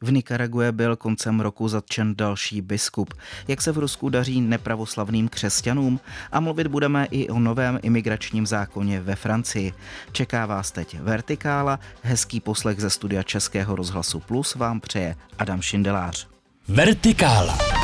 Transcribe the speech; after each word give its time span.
V 0.00 0.12
Nikarague 0.12 0.72
byl 0.72 0.96
koncem 0.96 1.40
roku 1.40 1.68
zatčen 1.68 2.14
další 2.14 2.60
biskup. 2.60 3.14
Jak 3.48 3.62
se 3.62 3.72
v 3.72 3.78
Rusku 3.78 4.08
daří 4.08 4.40
nepravoslavným 4.40 5.28
křesťanům? 5.28 6.00
A 6.32 6.40
mluvit 6.40 6.66
budeme 6.66 7.06
i 7.10 7.28
o 7.28 7.38
novém 7.38 7.78
imigračním 7.82 8.46
zákoně 8.46 9.00
ve 9.00 9.16
Francii. 9.16 9.72
Čeká 10.12 10.46
vás 10.46 10.70
teď 10.70 11.00
Vertikála, 11.00 11.80
hezký 12.02 12.40
poslech 12.40 12.80
ze 12.80 12.90
studia 12.90 13.22
Českého 13.22 13.76
rozhlasu 13.76 14.20
Plus 14.20 14.54
vám 14.54 14.80
přeje 14.80 15.16
Adam 15.38 15.62
Šindelář. 15.62 16.28
Vertikála. 16.68 17.75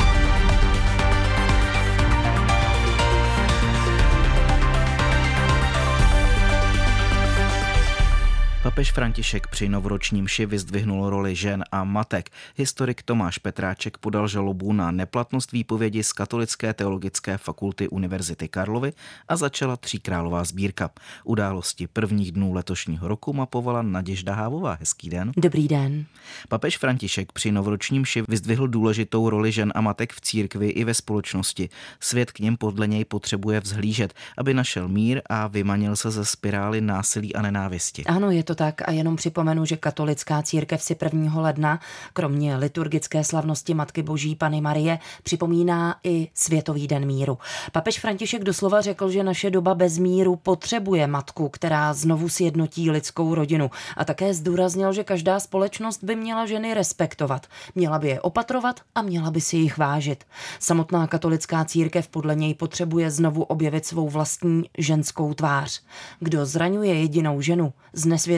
Papež 8.63 8.91
František 8.91 9.47
při 9.47 9.69
novoročním 9.69 10.27
ši 10.27 10.45
vyzdvihnul 10.45 11.09
roli 11.09 11.35
žen 11.35 11.63
a 11.71 11.83
matek. 11.83 12.29
Historik 12.55 13.03
Tomáš 13.03 13.37
Petráček 13.37 13.97
podal 13.97 14.27
žalobu 14.27 14.73
na 14.73 14.91
neplatnost 14.91 15.51
výpovědi 15.51 16.03
z 16.03 16.13
Katolické 16.13 16.73
teologické 16.73 17.37
fakulty 17.37 17.89
Univerzity 17.89 18.47
Karlovy 18.47 18.93
a 19.27 19.35
začala 19.35 19.77
tříkrálová 19.77 20.43
sbírka. 20.43 20.89
Události 21.23 21.87
prvních 21.87 22.31
dnů 22.31 22.53
letošního 22.53 23.07
roku 23.07 23.33
mapovala 23.33 23.81
Naděžda 23.81 24.33
Hávová. 24.33 24.77
Hezký 24.79 25.09
den. 25.09 25.31
Dobrý 25.37 25.67
den. 25.67 26.05
Papež 26.49 26.77
František 26.77 27.31
při 27.31 27.51
novoročním 27.51 28.05
ši 28.05 28.23
vyzdvihl 28.27 28.67
důležitou 28.67 29.29
roli 29.29 29.51
žen 29.51 29.71
a 29.75 29.81
matek 29.81 30.13
v 30.13 30.21
církvi 30.21 30.69
i 30.69 30.83
ve 30.83 30.93
společnosti. 30.93 31.69
Svět 31.99 32.31
k 32.31 32.39
něm 32.39 32.57
podle 32.57 32.87
něj 32.87 33.05
potřebuje 33.05 33.59
vzhlížet, 33.59 34.13
aby 34.37 34.53
našel 34.53 34.87
mír 34.87 35.21
a 35.29 35.47
vymanil 35.47 35.95
se 35.95 36.11
ze 36.11 36.25
spirály 36.25 36.81
násilí 36.81 37.35
a 37.35 37.41
nenávisti. 37.41 38.03
Ano, 38.03 38.31
je 38.31 38.43
to 38.43 38.52
tak 38.55 38.89
a 38.89 38.91
jenom 38.91 39.15
připomenu, 39.15 39.65
že 39.65 39.77
katolická 39.77 40.43
církev 40.43 40.81
si 40.81 40.95
1. 41.03 41.41
ledna, 41.41 41.79
kromě 42.13 42.55
liturgické 42.55 43.23
slavnosti 43.23 43.73
Matky 43.73 44.03
Boží 44.03 44.35
Pany 44.35 44.61
Marie, 44.61 44.99
připomíná 45.23 45.95
i 46.03 46.27
Světový 46.33 46.87
den 46.87 47.05
míru. 47.05 47.37
Papež 47.71 47.99
František 47.99 48.43
doslova 48.43 48.81
řekl, 48.81 49.09
že 49.09 49.23
naše 49.23 49.49
doba 49.49 49.75
bez 49.75 49.97
míru 49.97 50.35
potřebuje 50.35 51.07
matku, 51.07 51.49
která 51.49 51.93
znovu 51.93 52.29
sjednotí 52.29 52.91
lidskou 52.91 53.35
rodinu 53.35 53.71
a 53.97 54.05
také 54.05 54.33
zdůraznil, 54.33 54.93
že 54.93 55.03
každá 55.03 55.39
společnost 55.39 56.03
by 56.03 56.15
měla 56.15 56.45
ženy 56.45 56.73
respektovat, 56.73 57.47
měla 57.75 57.99
by 57.99 58.07
je 58.07 58.21
opatrovat 58.21 58.79
a 58.95 59.01
měla 59.01 59.31
by 59.31 59.41
si 59.41 59.57
jich 59.57 59.77
vážit. 59.77 60.23
Samotná 60.59 61.07
katolická 61.07 61.65
církev 61.65 62.07
podle 62.07 62.35
něj 62.35 62.53
potřebuje 62.53 63.11
znovu 63.11 63.43
objevit 63.43 63.85
svou 63.85 64.09
vlastní 64.09 64.63
ženskou 64.77 65.33
tvář. 65.33 65.81
Kdo 66.19 66.45
zraňuje 66.45 66.93
jedinou 66.93 67.41
ženu, 67.41 67.73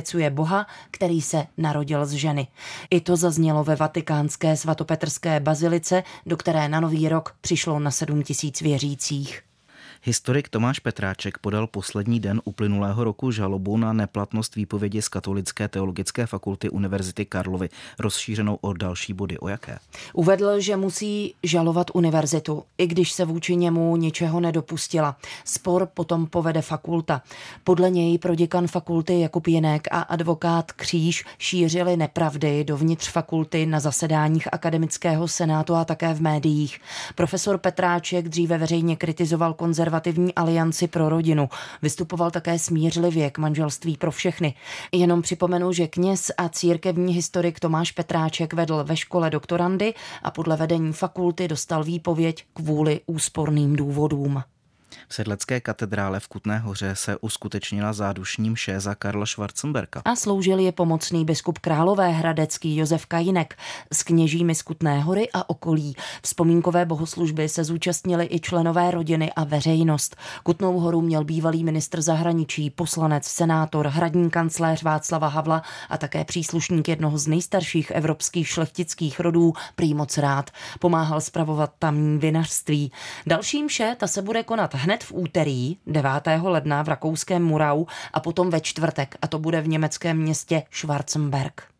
znesvěcuje 0.05 0.29
Boha, 0.29 0.67
který 0.91 1.21
se 1.21 1.47
narodil 1.57 2.05
z 2.05 2.11
ženy. 2.11 2.47
I 2.89 3.01
to 3.01 3.15
zaznělo 3.15 3.63
ve 3.63 3.75
vatikánské 3.75 4.57
svatopetrské 4.57 5.39
bazilice, 5.39 6.03
do 6.25 6.37
které 6.37 6.69
na 6.69 6.79
nový 6.79 7.09
rok 7.09 7.35
přišlo 7.41 7.79
na 7.79 7.91
7 7.91 8.23
tisíc 8.23 8.61
věřících. 8.61 9.41
Historik 10.03 10.49
Tomáš 10.49 10.79
Petráček 10.79 11.37
podal 11.37 11.67
poslední 11.67 12.19
den 12.19 12.41
uplynulého 12.43 13.03
roku 13.03 13.31
žalobu 13.31 13.77
na 13.77 13.93
neplatnost 13.93 14.55
výpovědi 14.55 15.01
z 15.01 15.07
Katolické 15.07 15.67
teologické 15.67 16.25
fakulty 16.25 16.69
Univerzity 16.69 17.25
Karlovy, 17.25 17.69
rozšířenou 17.99 18.57
o 18.61 18.73
další 18.73 19.13
body. 19.13 19.37
O 19.37 19.47
jaké? 19.47 19.77
Uvedl, 20.13 20.59
že 20.59 20.75
musí 20.77 21.33
žalovat 21.43 21.91
univerzitu, 21.93 22.63
i 22.77 22.87
když 22.87 23.11
se 23.11 23.25
vůči 23.25 23.55
němu 23.55 23.95
ničeho 23.95 24.39
nedopustila. 24.39 25.17
Spor 25.45 25.85
potom 25.93 26.27
povede 26.27 26.61
fakulta. 26.61 27.21
Podle 27.63 27.89
něj 27.89 28.17
proděkan 28.17 28.67
fakulty 28.67 29.19
Jakub 29.19 29.47
Jinek 29.47 29.87
a 29.91 30.01
advokát 30.01 30.71
Kříž 30.71 31.25
šířili 31.37 31.97
nepravdy 31.97 32.63
dovnitř 32.63 33.09
fakulty 33.09 33.65
na 33.65 33.79
zasedáních 33.79 34.53
akademického 34.53 35.27
senátu 35.27 35.75
a 35.75 35.85
také 35.85 36.13
v 36.13 36.21
médiích. 36.21 36.79
Profesor 37.15 37.57
Petráček 37.57 38.29
dříve 38.29 38.57
veřejně 38.57 38.95
kritizoval 38.95 39.53
konzervativní 39.53 39.84
konzervativní 39.85 40.35
alianci 40.35 40.87
pro 40.87 41.09
rodinu. 41.09 41.49
Vystupoval 41.81 42.31
také 42.31 42.59
smířlivě 42.59 43.31
k 43.31 43.37
manželství 43.37 43.97
pro 43.97 44.11
všechny. 44.11 44.53
Jenom 44.91 45.21
připomenu, 45.21 45.73
že 45.73 45.87
kněz 45.87 46.31
a 46.37 46.49
církevní 46.49 47.13
historik 47.13 47.59
Tomáš 47.59 47.91
Petráček 47.91 48.53
vedl 48.53 48.83
ve 48.83 48.97
škole 48.97 49.29
doktorandy 49.29 49.93
a 50.23 50.31
podle 50.31 50.57
vedení 50.57 50.93
fakulty 50.93 51.47
dostal 51.47 51.83
výpověď 51.83 52.45
kvůli 52.53 53.01
úsporným 53.05 53.75
důvodům. 53.75 54.43
V 55.07 55.15
Sedlecké 55.15 55.61
katedrále 55.61 56.19
v 56.19 56.27
Kutné 56.27 56.59
hoře 56.59 56.95
se 56.95 57.17
uskutečnila 57.17 57.93
zádušní 57.93 58.49
mše 58.49 58.79
za 58.79 58.95
Karla 58.95 59.25
Schwarzenberka. 59.25 60.01
A 60.05 60.15
sloužil 60.15 60.59
je 60.59 60.71
pomocný 60.71 61.25
biskup 61.25 61.59
Králové 61.59 62.09
hradecký 62.09 62.75
Josef 62.75 63.05
Kajinek 63.05 63.57
s 63.93 64.03
kněžími 64.03 64.55
z 64.55 64.61
Kutné 64.61 64.99
hory 64.99 65.29
a 65.33 65.49
okolí. 65.49 65.95
Vzpomínkové 66.23 66.85
bohoslužby 66.85 67.49
se 67.49 67.63
zúčastnili 67.63 68.27
i 68.31 68.39
členové 68.39 68.91
rodiny 68.91 69.33
a 69.33 69.43
veřejnost. 69.43 70.15
Kutnou 70.43 70.79
horu 70.79 71.01
měl 71.01 71.23
bývalý 71.23 71.63
ministr 71.63 72.01
zahraničí, 72.01 72.69
poslanec, 72.69 73.25
senátor, 73.25 73.87
hradní 73.87 74.29
kancléř 74.29 74.83
Václava 74.83 75.27
Havla 75.27 75.61
a 75.89 75.97
také 75.97 76.25
příslušník 76.25 76.87
jednoho 76.87 77.17
z 77.17 77.27
nejstarších 77.27 77.91
evropských 77.91 78.47
šlechtických 78.47 79.19
rodů, 79.19 79.53
prý 79.75 79.93
moc 79.93 80.17
rád. 80.17 80.51
Pomáhal 80.79 81.21
spravovat 81.21 81.71
tamní 81.79 82.19
vinařství. 82.19 82.91
Další 83.27 83.63
mše 83.63 83.95
ta 83.99 84.07
se 84.07 84.21
bude 84.21 84.43
konat 84.43 84.73
hned 84.85 85.03
v 85.03 85.11
úterý 85.15 85.77
9. 85.87 86.11
ledna 86.43 86.83
v 86.83 86.87
rakouském 86.87 87.43
Murau 87.43 87.85
a 88.13 88.19
potom 88.19 88.49
ve 88.49 88.61
čtvrtek 88.61 89.15
a 89.21 89.27
to 89.27 89.39
bude 89.39 89.61
v 89.61 89.67
německém 89.67 90.17
městě 90.17 90.63
Schwarzenberg 90.71 91.75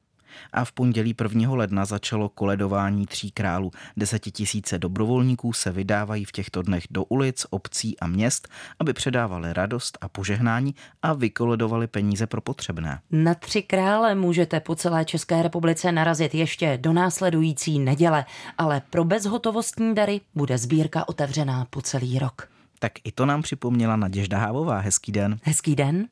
a 0.56 0.66
v 0.66 0.72
pondělí 0.72 1.16
1. 1.24 1.54
ledna 1.56 1.86
začalo 1.86 2.30
koledování 2.30 3.06
tří 3.06 3.32
králů. 3.32 3.72
Desetitisíce 3.98 4.80
dobrovolníků 4.80 5.54
se 5.54 5.72
vydávají 5.72 6.26
v 6.26 6.32
těchto 6.32 6.62
dnech 6.62 6.84
do 6.90 7.04
ulic, 7.04 7.46
obcí 7.50 8.00
a 8.00 8.08
měst, 8.08 8.48
aby 8.80 8.94
předávali 8.94 9.54
radost 9.54 9.98
a 10.02 10.08
požehnání 10.08 10.76
a 11.02 11.14
vykoledovali 11.14 11.88
peníze 11.88 12.28
pro 12.28 12.42
potřebné. 12.42 13.00
Na 13.12 13.34
tři 13.34 13.62
krále 13.62 14.16
můžete 14.16 14.60
po 14.60 14.76
celé 14.76 15.06
České 15.06 15.44
republice 15.44 15.92
narazit 15.92 16.36
ještě 16.36 16.78
do 16.82 16.94
následující 16.94 17.80
neděle, 17.80 18.26
ale 18.58 18.82
pro 18.90 19.04
bezhotovostní 19.04 19.96
dary 19.96 20.22
bude 20.36 20.58
sbírka 20.58 21.10
otevřená 21.10 21.66
po 21.70 21.82
celý 21.82 22.20
rok. 22.20 22.55
Tak 22.86 22.94
i 23.04 23.12
to 23.12 23.26
nám 23.26 23.42
připomněla 23.42 23.96
Naděžda 23.96 24.38
Hávová. 24.38 24.80
Hezký 24.80 25.12
den. 25.12 25.38
Hezký 25.44 25.76
den. 25.76 26.08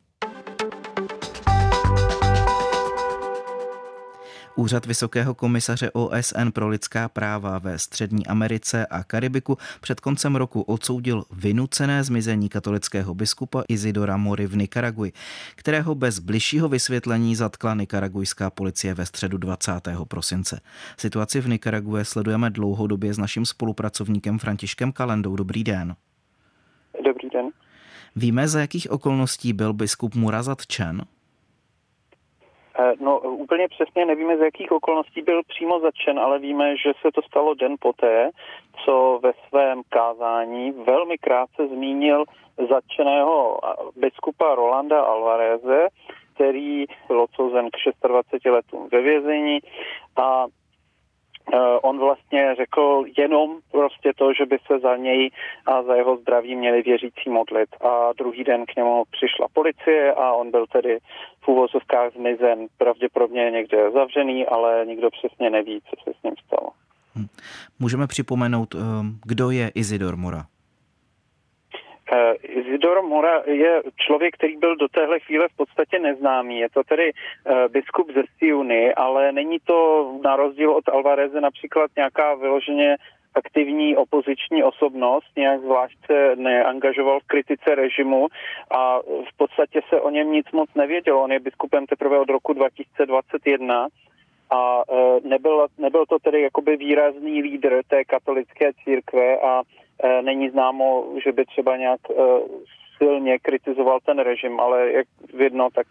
Úřad 4.56 4.86
Vysokého 4.86 5.36
komisaře 5.36 5.92
OSN 5.92 6.50
pro 6.54 6.68
lidská 6.68 7.10
práva 7.10 7.60
ve 7.60 7.80
Střední 7.80 8.28
Americe 8.28 8.86
a 8.86 9.04
Karibiku 9.04 9.58
před 9.82 10.00
koncem 10.00 10.36
roku 10.36 10.62
odsoudil 10.62 11.24
vynucené 11.32 12.04
zmizení 12.04 12.50
katolického 12.50 13.14
biskupa 13.14 13.64
Izidora 13.68 14.18
Mory 14.18 14.48
v 14.48 14.58
Nikaraguji, 14.58 15.14
kterého 15.56 15.96
bez 15.96 16.20
bližšího 16.20 16.70
vysvětlení 16.70 17.36
zatkla 17.36 17.74
nikaragujská 17.74 18.50
policie 18.50 18.94
ve 18.94 19.06
středu 19.06 19.38
20. 19.38 19.72
prosince. 20.08 20.62
Situaci 20.98 21.42
v 21.42 21.48
Nikarague 21.48 22.06
sledujeme 22.06 22.50
dlouhodobě 22.50 23.14
s 23.14 23.18
naším 23.18 23.46
spolupracovníkem 23.46 24.40
Františkem 24.40 24.92
Kalendou. 24.92 25.36
Dobrý 25.36 25.64
den. 25.64 25.96
Den. 27.34 27.50
Víme, 28.16 28.48
za 28.48 28.60
jakých 28.60 28.92
okolností 28.92 29.54
byl 29.54 29.74
biskup 29.74 30.16
Mura 30.16 30.44
zatčen? 30.44 31.02
Eh, 32.80 32.94
no, 33.00 33.20
úplně 33.20 33.68
přesně 33.68 34.06
nevíme, 34.06 34.38
z 34.38 34.42
jakých 34.42 34.72
okolností 34.72 35.22
byl 35.22 35.42
přímo 35.48 35.80
zatčen, 35.80 36.20
ale 36.20 36.40
víme, 36.40 36.78
že 36.78 36.92
se 37.02 37.12
to 37.12 37.22
stalo 37.22 37.54
den 37.54 37.76
poté, 37.80 38.30
co 38.86 39.20
ve 39.24 39.32
svém 39.50 39.82
kázání 39.90 40.72
velmi 40.72 41.18
krátce 41.18 41.68
zmínil 41.68 42.24
zatčeného 42.70 43.60
biskupa 43.96 44.56
Rolanda 44.56 45.02
Alvareze, 45.02 45.88
který 46.36 46.86
byl 47.08 47.22
odsouzen 47.22 47.70
k 47.70 48.08
26 48.08 48.46
letům 48.46 48.90
ve 48.92 49.02
vězení 49.02 49.60
a 50.16 50.46
Eh, 50.46 50.63
on 51.82 52.00
vlastně 52.00 52.56
řekl 52.56 53.04
jenom 53.18 53.60
prostě 53.72 54.12
to, 54.16 54.34
že 54.34 54.46
by 54.46 54.58
se 54.68 54.80
za 54.80 54.96
něj 54.98 55.30
a 55.66 55.84
za 55.84 55.96
jeho 55.96 56.18
zdraví 56.18 56.56
měli 56.56 56.82
věřící 56.82 57.30
modlit. 57.30 57.70
A 57.82 58.14
druhý 58.18 58.44
den 58.44 58.66
k 58.66 58.76
němu 58.76 59.04
přišla 59.12 59.48
policie 59.54 60.14
a 60.14 60.34
on 60.34 60.52
byl 60.52 60.66
tedy 60.68 60.98
v 61.42 61.48
úvozovkách 61.48 62.14
zmizen, 62.14 62.68
pravděpodobně 62.78 63.52
někde 63.52 63.92
zavřený, 63.92 64.46
ale 64.48 64.86
nikdo 64.86 65.10
přesně 65.10 65.50
neví, 65.50 65.82
co 65.90 65.96
se 66.04 66.20
s 66.20 66.24
ním 66.24 66.34
stalo. 66.46 66.70
Hm. 67.16 67.28
Můžeme 67.80 68.08
připomenout, 68.08 68.76
eh, 68.76 68.80
kdo 69.26 69.50
je 69.50 69.72
Izidor 69.76 70.18
Mora? 70.18 70.46
Eh, 72.12 72.34
Isidor 72.44 73.02
Mora 73.02 73.44
je 73.46 73.82
člověk, 73.96 74.34
který 74.34 74.58
byl 74.58 74.76
do 74.76 74.88
téhle 74.88 75.20
chvíle 75.20 75.48
v 75.48 75.56
podstatě 75.56 76.00
neznámý. 76.00 76.60
Je 76.60 76.70
to 76.70 76.84
tedy 76.84 77.12
eh, 77.12 77.70
biskup 77.70 78.12
ze 78.14 78.24
Siuny, 78.38 78.94
ale 78.94 79.32
není 79.32 79.60
to 79.60 80.12
na 80.24 80.36
rozdíl 80.36 80.72
od 80.72 80.90
Alvareze 80.90 81.42
například 81.42 81.92
nějaká 81.96 82.36
vyloženě 82.36 82.98
aktivní 83.36 83.98
opoziční 83.98 84.64
osobnost, 84.64 85.28
nějak 85.36 85.62
zvlášť 85.62 85.98
se 86.06 86.36
neangažoval 86.36 87.20
v 87.20 87.28
kritice 87.28 87.76
režimu 87.76 88.28
a 88.72 89.00
v 89.00 89.38
podstatě 89.38 89.82
se 89.90 90.02
o 90.02 90.10
něm 90.10 90.32
nic 90.32 90.52
moc 90.52 90.70
nevědělo. 90.76 91.24
On 91.24 91.32
je 91.32 91.40
biskupem 91.40 91.86
teprve 91.86 92.20
od 92.20 92.30
roku 92.30 92.54
2021 92.54 93.88
a 94.50 94.82
e, 94.82 95.28
nebyl, 95.28 95.68
nebyl 95.78 96.06
to 96.06 96.20
tedy 96.20 96.42
jakoby 96.42 96.78
výrazný 96.78 97.42
lídr 97.42 97.82
té 97.88 98.04
katolické 98.04 98.72
církve 98.84 99.38
a 99.38 99.62
není 100.22 100.50
známo, 100.50 101.08
že 101.24 101.32
by 101.32 101.46
třeba 101.46 101.78
nějak 101.78 102.02
silně 102.98 103.40
kritizoval 103.40 104.00
ten 104.06 104.20
režim, 104.20 104.60
ale 104.60 104.92
jak 104.92 105.08
vidno, 105.34 105.70
tak 105.76 105.88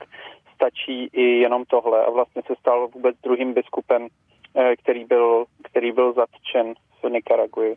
stačí 0.55 1.11
i 1.13 1.23
jenom 1.23 1.65
tohle 1.65 2.05
a 2.05 2.11
vlastně 2.11 2.43
se 2.47 2.55
stal 2.61 2.89
vůbec 2.89 3.17
druhým 3.23 3.55
biskupem, 3.55 4.09
který 4.83 5.05
byl, 5.05 5.45
který 5.65 5.93
byl 5.93 6.13
zatčen 6.13 6.75
v 7.03 7.11
Nikaraguji. 7.11 7.77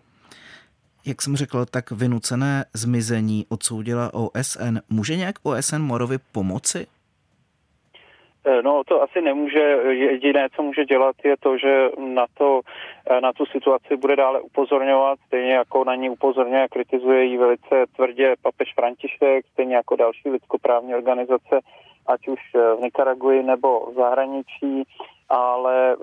Jak 1.06 1.22
jsem 1.22 1.36
řekl, 1.36 1.66
tak 1.66 1.92
vynucené 1.92 2.66
zmizení 2.74 3.46
odsoudila 3.50 4.14
OSN. 4.14 4.78
Může 4.90 5.16
nějak 5.16 5.36
OSN 5.44 5.82
Morovi 5.82 6.18
pomoci? 6.32 6.88
Eh, 8.48 8.62
no 8.62 8.84
to 8.84 9.02
asi 9.02 9.22
nemůže. 9.22 9.60
Jediné, 9.90 10.48
co 10.56 10.64
může 10.64 10.86
dělat, 10.86 11.16
je 11.24 11.36
to, 11.40 11.58
že 11.58 11.90
na, 11.98 12.26
to, 12.38 12.62
eh, 13.10 13.22
na 13.22 13.34
tu 13.34 13.46
situaci 13.46 13.98
bude 13.98 14.16
dále 14.16 14.42
upozorňovat, 14.42 15.20
stejně 15.28 15.54
jako 15.54 15.84
na 15.84 15.96
ní 15.96 16.10
upozorňuje 16.10 16.64
a 16.64 16.68
kritizuje 16.68 17.24
ji 17.24 17.38
velice 17.38 17.86
tvrdě 17.96 18.36
papež 18.42 18.74
František, 18.76 19.46
stejně 19.54 19.76
jako 19.76 19.96
další 19.96 20.30
lidskoprávní 20.30 20.96
organizace, 20.96 21.60
ať 22.08 22.28
už 22.28 22.40
eh, 22.56 22.76
v 22.76 22.80
Nikaraguji 22.82 23.44
nebo 23.44 23.92
v 23.92 23.94
zahraničí 23.94 24.84
ale 25.30 25.96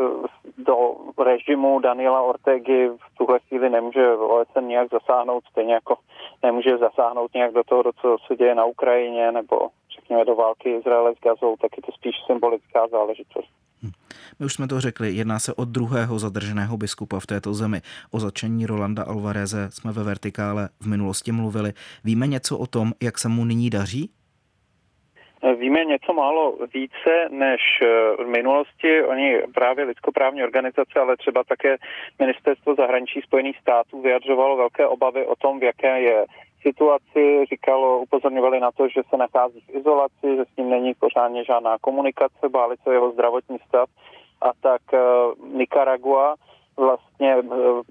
do 0.58 0.96
režimu 1.24 1.80
Daniela 1.80 2.22
Ortegy 2.22 2.88
v 2.88 3.16
tuhle 3.18 3.38
chvíli 3.38 3.70
nemůže 3.70 4.12
OSN 4.12 4.66
nějak 4.66 4.88
zasáhnout, 4.90 5.44
stejně 5.50 5.74
jako 5.74 5.94
nemůže 6.42 6.78
zasáhnout 6.78 7.34
nějak 7.34 7.52
do 7.52 7.62
toho, 7.64 7.82
do 7.82 7.92
co 7.92 8.16
se 8.26 8.36
děje 8.36 8.54
na 8.54 8.64
Ukrajině 8.64 9.32
nebo 9.32 9.68
do 10.26 10.34
války 10.34 10.70
Izraele 10.70 11.14
s 11.14 11.20
Gazou, 11.20 11.56
tak 11.56 11.70
je 11.76 11.82
to 11.82 11.92
spíš 11.92 12.14
symbolická 12.26 12.88
záležitost. 12.88 13.50
Hm. 13.82 13.90
My 14.38 14.46
už 14.46 14.52
jsme 14.54 14.68
to 14.68 14.80
řekli, 14.80 15.12
jedná 15.12 15.38
se 15.38 15.54
o 15.54 15.64
druhého 15.64 16.18
zadrženého 16.18 16.76
biskupa 16.76 17.20
v 17.20 17.26
této 17.26 17.54
zemi. 17.54 17.80
O 18.10 18.20
začení 18.20 18.66
Rolanda 18.66 19.02
Alvareze 19.02 19.68
jsme 19.70 19.92
ve 19.92 20.04
Vertikále 20.04 20.68
v 20.80 20.86
minulosti 20.86 21.32
mluvili. 21.32 21.72
Víme 22.04 22.26
něco 22.26 22.58
o 22.58 22.66
tom, 22.66 22.92
jak 23.02 23.18
se 23.18 23.28
mu 23.28 23.44
nyní 23.44 23.70
daří? 23.70 24.10
Víme 25.58 25.84
něco 25.84 26.12
málo 26.12 26.56
více 26.74 27.28
než 27.30 27.60
v 28.18 28.26
minulosti. 28.26 29.02
Oni 29.02 29.42
právě 29.54 29.84
lidskoprávní 29.84 30.44
organizace, 30.44 31.00
ale 31.00 31.16
třeba 31.16 31.44
také 31.44 31.76
ministerstvo 32.18 32.74
zahraničí 32.74 33.20
Spojených 33.20 33.58
států 33.58 34.02
vyjadřovalo 34.02 34.56
velké 34.56 34.86
obavy 34.86 35.26
o 35.26 35.36
tom, 35.36 35.60
v 35.60 35.62
jaké 35.62 36.00
je 36.00 36.24
situaci, 36.62 37.44
říkalo, 37.50 37.98
upozorňovali 37.98 38.60
na 38.60 38.70
to, 38.70 38.88
že 38.88 39.02
se 39.10 39.16
nachází 39.16 39.60
v 39.60 39.76
izolaci, 39.76 40.36
že 40.36 40.44
s 40.44 40.56
ním 40.56 40.70
není 40.70 40.94
pořádně 40.94 41.44
žádná 41.44 41.78
komunikace, 41.78 42.48
báli 42.48 42.76
se 42.82 42.92
jeho 42.92 43.10
zdravotní 43.10 43.58
stav. 43.68 43.88
A 44.40 44.50
tak 44.60 44.82
uh, 44.92 44.98
Nicaragua 45.58 46.34
vlastně 46.76 47.36
eh, 47.36 47.42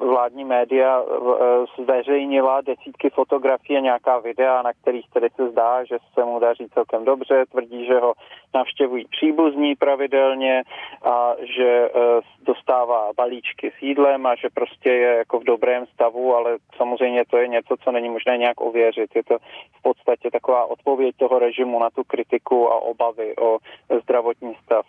vládní 0.06 0.45
média 0.45 1.01
eh, 1.01 1.83
zveřejnila 1.83 2.62
desítky 2.62 3.10
fotografií 3.10 3.78
a 3.78 3.80
nějaká 3.80 4.19
videa, 4.19 4.62
na 4.62 4.74
kterých 4.74 5.10
tedy 5.10 5.28
se 5.36 5.50
zdá, 5.50 5.83
že 5.83 5.98
se 6.13 6.25
mu 6.25 6.39
daří 6.39 6.68
celkem 6.74 7.06
dobře. 7.06 7.45
Tvrdí, 7.51 7.86
že 7.86 8.00
ho 8.00 8.13
navštěvují 8.54 9.06
příbuzní 9.06 9.75
pravidelně 9.75 10.63
a 11.04 11.36
že 11.57 11.89
eh, 11.89 12.22
dostává 12.42 13.12
balíčky 13.18 13.72
s 13.78 13.81
jídlem 13.81 14.25
a 14.25 14.36
že 14.36 14.48
prostě 14.54 14.89
je 14.89 15.18
jako 15.18 15.39
v 15.39 15.44
dobrém 15.44 15.86
stavu, 15.86 16.36
ale 16.36 16.57
samozřejmě 16.77 17.24
to 17.25 17.38
je 17.38 17.48
něco, 17.48 17.75
co 17.84 17.92
není 17.92 18.10
možné 18.10 18.38
nějak 18.38 18.62
ověřit. 18.62 19.16
Je 19.16 19.24
to 19.24 19.38
v 19.80 19.81
podstatě 19.81 20.31
taková 20.31 20.66
odpověď 20.66 21.16
toho 21.18 21.39
režimu 21.39 21.80
na 21.80 21.89
tu 21.89 22.04
kritiku 22.04 22.72
a 22.72 22.75
obavy 22.75 23.36
o 23.36 23.57
zdravotní 24.04 24.56
stav 24.63 24.86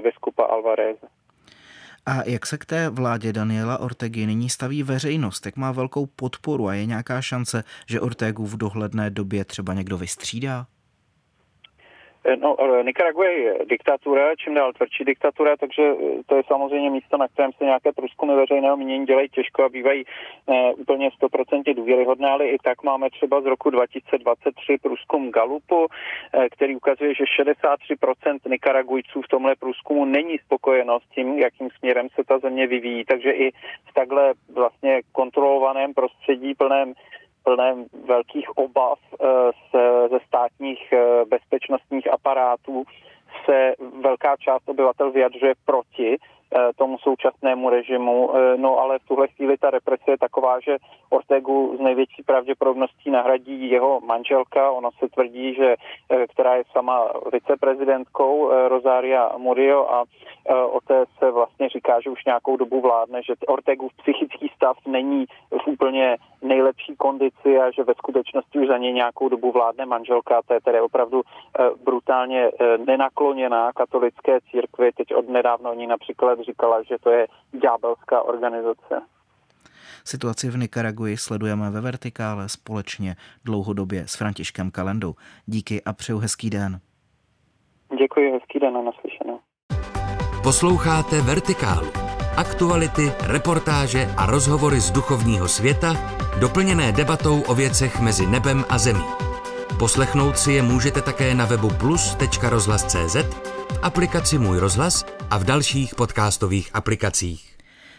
biskupa 0.00 0.44
Alvareze. 0.44 1.06
A 2.06 2.22
jak 2.24 2.46
se 2.46 2.58
k 2.58 2.64
té 2.64 2.88
vládě 2.88 3.32
Daniela 3.32 3.78
Ortegy 3.78 4.26
nyní 4.26 4.50
staví 4.50 4.82
veřejnost? 4.82 5.46
Jak 5.46 5.56
má 5.56 5.72
velkou 5.72 6.06
podporu 6.06 6.68
a 6.68 6.74
je 6.74 6.86
nějaká 6.86 7.22
šance, 7.22 7.64
že 7.86 8.00
Ortegu 8.00 8.46
v 8.46 8.56
dohledné 8.56 9.10
době 9.10 9.44
třeba 9.44 9.74
někdo 9.74 9.98
vystřídá? 9.98 10.66
Eh, 12.26 12.36
no, 12.36 12.56
Nicaragua 12.82 13.24
je 13.24 13.58
diktatura, 13.64 14.36
čím 14.36 14.54
dál 14.54 14.72
tvrdší 14.72 15.04
diktatura, 15.04 15.56
takže 15.56 15.82
eh, 15.82 16.22
to 16.26 16.36
je 16.36 16.42
samozřejmě 16.46 16.90
místo, 16.90 17.16
na 17.16 17.28
kterém 17.28 17.52
se 17.52 17.64
nějaké 17.64 17.92
průzkumy 17.92 18.34
veřejného 18.34 18.76
mínění 18.76 19.06
dělají 19.06 19.28
těžko 19.28 19.64
a 19.64 19.68
bývají 19.68 20.04
ne, 20.46 20.74
úplně 20.74 21.10
100% 21.22 21.74
důvěryhodné, 21.74 22.28
ale 22.28 22.46
i 22.46 22.58
tak 22.58 22.82
máme 22.82 23.10
třeba 23.10 23.40
z 23.40 23.44
roku 23.44 23.70
2023 23.70 24.78
průzkum 24.82 25.30
Galupu, 25.30 25.86
eh, 25.86 26.48
který 26.48 26.76
ukazuje, 26.76 27.14
že 27.14 27.24
63% 27.26 28.48
Nikaragujců 28.48 29.22
v 29.22 29.28
tomhle 29.28 29.56
průzkumu 29.56 30.04
není 30.04 30.38
spokojeno 30.38 31.00
s 31.00 31.14
tím, 31.14 31.38
jakým 31.38 31.68
směrem 31.78 32.08
se 32.14 32.24
ta 32.24 32.38
země 32.38 32.66
vyvíjí, 32.66 33.04
takže 33.04 33.30
i 33.30 33.50
v 33.90 33.94
takhle 33.94 34.34
vlastně 34.54 35.00
kontrolovaném 35.12 35.94
prostředí 35.94 36.54
plném 36.54 36.94
plné 37.46 37.74
velkých 38.06 38.58
obav 38.58 38.98
eh, 39.12 39.28
ze 40.10 40.18
státních 40.26 40.92
eh, 40.92 41.24
bezpečnostních 41.24 42.12
aparátů 42.12 42.84
se 43.44 43.74
velká 44.02 44.36
část 44.36 44.68
obyvatel 44.68 45.10
vyjadřuje 45.10 45.54
proti 45.64 46.16
tomu 46.76 46.98
současnému 46.98 47.70
režimu. 47.70 48.30
Eh, 48.36 48.56
no 48.56 48.78
ale 48.78 48.98
v 48.98 49.08
tuhle 49.08 49.28
chvíli 49.28 49.56
ta 49.56 49.70
represe 49.70 50.10
je 50.10 50.18
taková, 50.18 50.60
že 50.60 50.76
Ortegu 51.10 51.76
z 51.76 51.80
největší 51.80 52.22
pravděpodobností 52.22 53.10
nahradí 53.10 53.70
jeho 53.70 54.00
manželka. 54.00 54.70
Ono 54.70 54.90
se 54.98 55.08
tvrdí, 55.08 55.54
že 55.54 55.74
eh, 55.74 56.26
která 56.26 56.54
je 56.54 56.64
sama 56.72 57.08
viceprezidentkou 57.32 58.50
Rosaria 58.68 59.32
Murillo 59.36 59.94
a 59.94 60.04
o 60.72 60.80
té 60.80 61.04
se 61.18 61.30
vlastně 61.30 61.68
říká, 61.68 62.00
že 62.00 62.10
už 62.10 62.24
nějakou 62.24 62.56
dobu 62.56 62.80
vládne, 62.80 63.22
že 63.22 63.34
Ortegu 63.48 63.88
psychický 63.96 64.48
stav 64.56 64.76
není 64.86 65.26
v 65.64 65.66
úplně 65.66 66.16
nejlepší 66.42 66.96
kondici 66.96 67.58
a 67.58 67.70
že 67.70 67.84
ve 67.84 67.94
skutečnosti 67.94 68.58
už 68.58 68.66
za 68.66 68.78
něj 68.78 68.92
nějakou 68.92 69.28
dobu 69.28 69.52
vládne 69.52 69.86
manželka. 69.86 70.42
To 70.46 70.54
je 70.54 70.60
tedy 70.60 70.80
opravdu 70.80 71.22
brutálně 71.84 72.50
nenakloněná 72.86 73.72
katolické 73.72 74.40
církvi. 74.50 74.92
Teď 74.92 75.14
od 75.14 75.28
nedávno 75.28 75.74
ní 75.74 75.86
například 75.86 76.35
let 76.36 76.46
říkala, 76.46 76.82
že 76.82 76.96
to 77.02 77.10
je 77.10 77.26
ďábelská 77.62 78.22
organizace. 78.22 79.02
Situaci 80.04 80.50
v 80.50 80.56
Nikaraguji 80.56 81.16
sledujeme 81.16 81.70
ve 81.70 81.80
Vertikále 81.80 82.48
společně 82.48 83.16
dlouhodobě 83.44 84.02
s 84.06 84.14
Františkem 84.16 84.70
Kalendou. 84.70 85.14
Díky 85.46 85.82
a 85.82 85.92
přeju 85.92 86.18
hezký 86.18 86.50
den. 86.50 86.80
Děkuji, 87.98 88.32
hezký 88.32 88.58
den 88.58 88.76
a 88.76 88.82
naslyšenou. 88.82 89.40
Posloucháte 90.42 91.20
Vertikálu. 91.20 91.86
Aktuality, 92.36 93.12
reportáže 93.26 94.06
a 94.16 94.26
rozhovory 94.26 94.80
z 94.80 94.90
duchovního 94.90 95.48
světa, 95.48 95.94
doplněné 96.40 96.92
debatou 96.92 97.42
o 97.42 97.54
věcech 97.54 98.00
mezi 98.00 98.26
nebem 98.26 98.64
a 98.68 98.78
zemí. 98.78 99.04
Poslechnout 99.78 100.38
si 100.38 100.52
je 100.52 100.62
můžete 100.62 101.02
také 101.02 101.34
na 101.34 101.44
webu 101.44 101.68
plus.rozhlas.cz, 101.80 103.16
v 103.72 103.78
aplikaci 103.82 104.38
Můj 104.38 104.58
rozhlas 104.58 105.15
a 105.30 105.38
v 105.38 105.44
dalších 105.44 105.94
podcastových 105.94 106.70
aplikacích. 106.74 107.56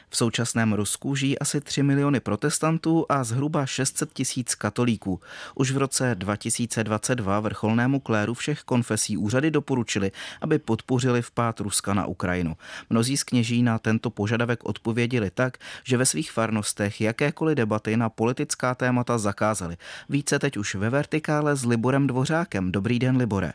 V 0.10 0.18
současném 0.18 0.74
Rusku 0.74 1.16
žijí 1.16 1.40
asi 1.40 1.62
3 1.62 1.84
miliony 1.84 2.20
protestantů 2.20 3.06
a 3.10 3.24
zhruba 3.24 3.66
600 3.66 4.14
tisíc 4.14 4.56
katolíků. 4.56 5.20
Už 5.56 5.72
v 5.72 5.78
roce 5.78 6.16
2022 6.16 7.40
vrcholnému 7.40 8.00
kléru 8.00 8.34
všech 8.34 8.62
konfesí 8.62 9.18
úřady 9.18 9.52
doporučili, 9.52 10.12
aby 10.42 10.60
podpořili 10.60 11.22
vpád 11.22 11.60
Ruska 11.60 11.94
na 11.94 12.06
Ukrajinu. 12.06 12.58
Mnozí 12.90 13.18
z 13.18 13.24
kněží 13.24 13.64
na 13.64 13.80
tento 13.80 14.10
požadavek 14.10 14.66
odpověděli 14.66 15.32
tak, 15.32 15.58
že 15.84 15.98
ve 15.98 16.06
svých 16.06 16.32
farnostech 16.32 17.02
jakékoliv 17.02 17.56
debaty 17.56 17.98
na 17.98 18.10
politická 18.10 18.76
témata 18.76 19.18
zakázali. 19.18 19.78
Více 20.10 20.40
teď 20.40 20.58
už 20.58 20.76
ve 20.76 20.90
vertikále 20.90 21.56
s 21.56 21.66
Liborem 21.66 22.08
Dvořákem. 22.08 22.72
Dobrý 22.72 23.00
den, 23.00 23.18
Libore. 23.18 23.54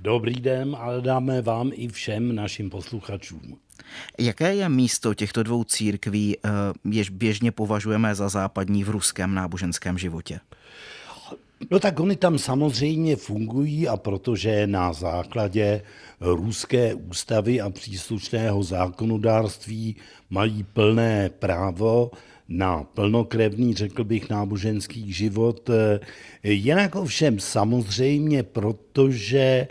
Dobrý 0.00 0.34
den, 0.34 0.76
ale 0.80 1.00
dáme 1.00 1.42
vám 1.42 1.70
i 1.74 1.88
všem 1.88 2.34
našim 2.34 2.70
posluchačům. 2.70 3.58
Jaké 4.18 4.54
je 4.54 4.68
místo 4.68 5.14
těchto 5.14 5.42
dvou 5.42 5.64
církví, 5.64 6.36
eh, 6.36 6.48
jež 6.84 7.10
běžně 7.10 7.52
považujeme 7.52 8.14
za 8.14 8.28
západní 8.28 8.84
v 8.84 8.88
ruském 8.88 9.34
náboženském 9.34 9.98
životě? 9.98 10.40
No 11.70 11.80
tak 11.80 12.00
oni 12.00 12.16
tam 12.16 12.38
samozřejmě 12.38 13.16
fungují 13.16 13.88
a 13.88 13.96
protože 13.96 14.66
na 14.66 14.92
základě 14.92 15.82
ruské 16.20 16.94
ústavy 16.94 17.60
a 17.60 17.70
příslušného 17.70 18.62
zákonodárství 18.62 19.96
mají 20.30 20.62
plné 20.62 21.28
právo 21.28 22.10
na 22.48 22.84
plnokrevný, 22.84 23.74
řekl 23.74 24.04
bych, 24.04 24.30
náboženský 24.30 25.12
život. 25.12 25.70
Jinak 26.42 26.96
ovšem 26.96 27.40
samozřejmě, 27.40 28.42
protože 28.42 29.68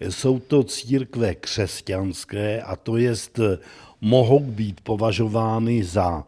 jsou 0.00 0.38
to 0.38 0.62
církve 0.62 1.34
křesťanské 1.34 2.62
a 2.62 2.76
to 2.76 2.96
jest 2.96 3.40
mohou 4.00 4.40
být 4.40 4.80
považovány 4.80 5.84
za 5.84 6.24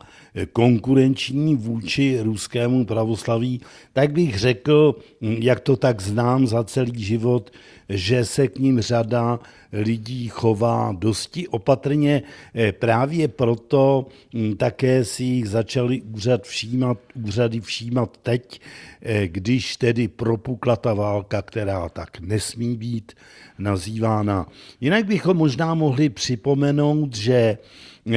konkurenční 0.53 1.57
vůči 1.57 2.21
ruskému 2.23 2.85
pravoslaví, 2.85 3.61
tak 3.93 4.13
bych 4.13 4.39
řekl, 4.39 4.95
jak 5.21 5.61
to 5.61 5.77
tak 5.77 6.01
znám 6.01 6.47
za 6.47 6.65
celý 6.65 7.05
život, 7.05 7.51
že 7.89 8.25
se 8.25 8.49
k 8.49 8.59
ním 8.59 8.81
řada 8.81 9.41
lidí 9.73 10.29
chová 10.29 10.93
dosti 10.99 11.49
opatrně. 11.49 12.23
Eh, 12.55 12.73
právě 12.73 13.29
proto 13.29 14.07
hm, 14.35 14.57
také 14.57 15.05
si 15.05 15.25
jich 15.25 15.49
začali 15.49 16.03
úřad 16.03 16.45
všímat, 16.45 16.99
úřady 17.15 17.61
všímat 17.61 18.17
teď, 18.23 18.61
eh, 19.03 19.29
když 19.29 19.77
tedy 19.77 20.09
propukla 20.09 20.77
ta 20.77 20.95
válka, 20.95 21.43
která 21.43 21.89
tak 21.89 22.21
nesmí 22.21 22.77
být 22.77 23.13
nazývána. 23.59 24.47
Jinak 24.81 25.07
bychom 25.07 25.37
možná 25.37 25.75
mohli 25.75 26.09
připomenout, 26.09 27.17
že 27.17 27.59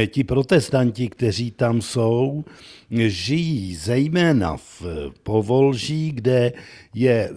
ti 0.07 0.23
protestanti, 0.23 1.09
kteří 1.09 1.51
tam 1.51 1.81
jsou, 1.81 2.45
žijí 2.91 3.75
zejména 3.75 4.57
v 4.57 4.83
Povolží, 5.23 6.11
kde 6.11 6.53
je 6.93 7.29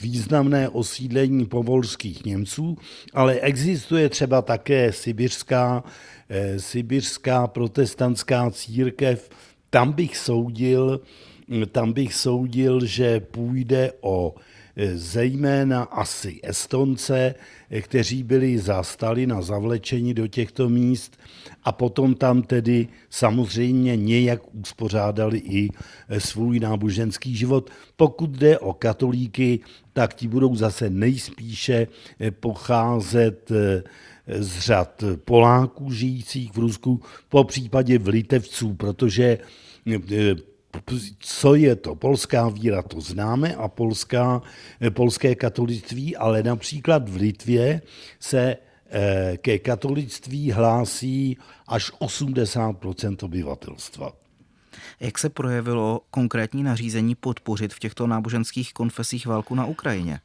významné 0.00 0.68
osídlení 0.68 1.46
povolských 1.46 2.24
Němců, 2.24 2.78
ale 3.12 3.40
existuje 3.40 4.08
třeba 4.08 4.42
také 4.42 4.92
sibirská, 4.92 5.84
eh, 6.28 6.60
sibirská 6.60 7.46
protestantská 7.46 8.50
církev. 8.50 9.30
Tam 9.70 9.92
bych 9.92 10.16
soudil, 10.16 11.00
tam 11.72 11.92
bych 11.92 12.14
soudil, 12.14 12.86
že 12.86 13.20
půjde 13.20 13.92
o 14.00 14.34
zejména 14.94 15.82
asi 15.82 16.40
Estonce, 16.42 17.34
kteří 17.80 18.22
byli 18.22 18.58
za 18.58 18.82
Stalina 18.82 19.42
zavlečeni 19.42 20.14
do 20.14 20.26
těchto 20.26 20.68
míst 20.68 21.16
a 21.64 21.72
potom 21.72 22.14
tam 22.14 22.42
tedy 22.42 22.88
samozřejmě 23.10 23.96
nějak 23.96 24.54
uspořádali 24.54 25.38
i 25.38 25.68
svůj 26.18 26.60
náboženský 26.60 27.36
život. 27.36 27.70
Pokud 27.96 28.30
jde 28.30 28.58
o 28.58 28.72
katolíky, 28.72 29.60
tak 29.92 30.14
ti 30.14 30.28
budou 30.28 30.56
zase 30.56 30.90
nejspíše 30.90 31.86
pocházet 32.40 33.52
z 34.26 34.58
řad 34.58 35.04
Poláků 35.24 35.92
žijících 35.92 36.52
v 36.52 36.58
Rusku, 36.58 37.00
po 37.28 37.44
případě 37.44 37.98
v 37.98 38.08
Litevců, 38.08 38.74
protože 38.74 39.38
co 41.18 41.54
je 41.54 41.76
to 41.76 41.94
polská 41.94 42.48
víra, 42.48 42.82
to 42.82 43.00
známe, 43.00 43.54
a 43.54 43.68
polská, 43.68 44.42
eh, 44.80 44.90
polské 44.90 45.34
katolictví, 45.34 46.16
ale 46.16 46.42
například 46.42 47.08
v 47.08 47.16
Litvě 47.16 47.82
se 48.20 48.56
eh, 48.96 49.36
ke 49.36 49.58
katolictví 49.58 50.50
hlásí 50.50 51.38
až 51.68 51.92
80 51.98 53.22
obyvatelstva. 53.22 54.12
Jak 55.00 55.18
se 55.18 55.28
projevilo 55.28 56.00
konkrétní 56.10 56.62
nařízení 56.62 57.14
podpořit 57.14 57.74
v 57.74 57.78
těchto 57.78 58.06
náboženských 58.06 58.72
konfesích 58.72 59.26
válku 59.26 59.54
na 59.54 59.66
Ukrajině? 59.66 60.20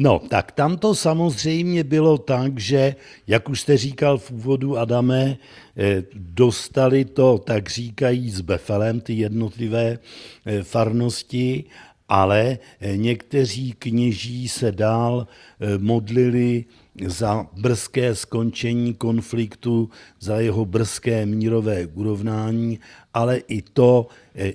No, 0.00 0.22
tak 0.28 0.52
tam 0.52 0.76
to 0.76 0.94
samozřejmě 0.94 1.84
bylo 1.84 2.18
tak, 2.18 2.58
že, 2.58 2.96
jak 3.26 3.48
už 3.48 3.60
jste 3.60 3.76
říkal 3.76 4.18
v 4.18 4.30
úvodu, 4.30 4.78
Adame, 4.78 5.36
eh, 5.76 6.02
dostali 6.14 7.04
to, 7.04 7.38
tak 7.38 7.70
říkají, 7.70 8.30
s 8.30 8.40
Befelem, 8.40 9.00
ty 9.00 9.12
jednotlivé 9.12 9.98
eh, 10.46 10.62
farnosti, 10.62 11.64
ale 12.08 12.58
eh, 12.80 12.96
někteří 12.96 13.72
kněží 13.72 14.48
se 14.48 14.72
dál 14.72 15.26
modlili 15.78 16.64
za 17.06 17.46
brzké 17.52 18.14
skončení 18.14 18.94
konfliktu, 18.94 19.90
za 20.20 20.40
jeho 20.40 20.64
brzké 20.64 21.26
mírové 21.26 21.86
urovnání, 21.86 22.78
ale 23.14 23.36
i 23.38 23.62
to 23.62 24.06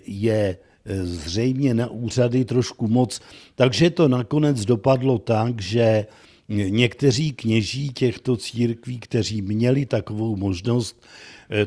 je 0.05 0.57
zřejmě 1.03 1.73
na 1.73 1.87
úřady 1.87 2.45
trošku 2.45 2.87
moc. 2.87 3.21
Takže 3.55 3.89
to 3.89 4.07
nakonec 4.07 4.65
dopadlo 4.65 5.19
tak, 5.19 5.61
že 5.61 6.05
někteří 6.49 7.31
kněží 7.31 7.89
těchto 7.89 8.37
církví, 8.37 8.99
kteří 8.99 9.41
měli 9.41 9.85
takovou 9.85 10.35
možnost, 10.35 11.03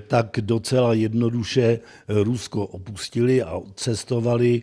tak 0.07 0.39
docela 0.41 0.95
jednoduše 0.95 1.81
Rusko 2.09 2.67
opustili 2.67 3.43
a 3.43 3.61
cestovali 3.75 4.63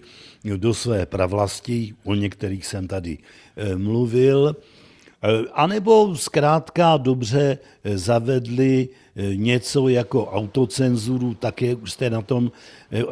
do 0.57 0.73
své 0.73 1.05
pravlasti, 1.05 1.93
o 2.03 2.15
některých 2.15 2.65
jsem 2.65 2.87
tady 2.87 3.17
eh, 3.17 3.75
mluvil, 3.75 4.55
eh, 4.55 5.27
a 5.53 5.67
nebo 5.67 6.15
zkrátka 6.15 6.97
dobře 6.97 7.57
eh, 7.83 7.97
zavedli 7.97 8.89
něco 9.15 9.87
jako 9.87 10.25
autocenzuru, 10.25 11.33
také 11.33 11.75
už 11.75 11.91
jste, 11.91 12.09
na 12.09 12.21
tom, 12.21 12.51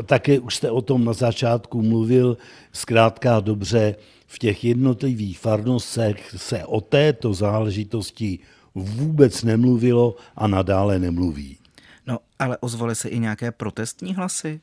také 0.05 0.39
už 0.39 0.55
jste 0.55 0.71
o 0.71 0.81
tom 0.81 1.05
na 1.05 1.13
začátku 1.13 1.81
mluvil, 1.81 2.37
zkrátka 2.73 3.39
dobře 3.39 3.95
v 4.27 4.39
těch 4.39 4.63
jednotlivých 4.63 5.39
farnostech 5.39 6.35
se 6.37 6.65
o 6.65 6.81
této 6.81 7.33
záležitosti 7.33 8.39
vůbec 8.75 9.43
nemluvilo 9.43 10.15
a 10.35 10.47
nadále 10.47 10.99
nemluví. 10.99 11.57
No, 12.07 12.19
ale 12.39 12.57
ozvaly 12.57 12.95
se 12.95 13.09
i 13.09 13.19
nějaké 13.19 13.51
protestní 13.51 14.15
hlasy? 14.15 14.59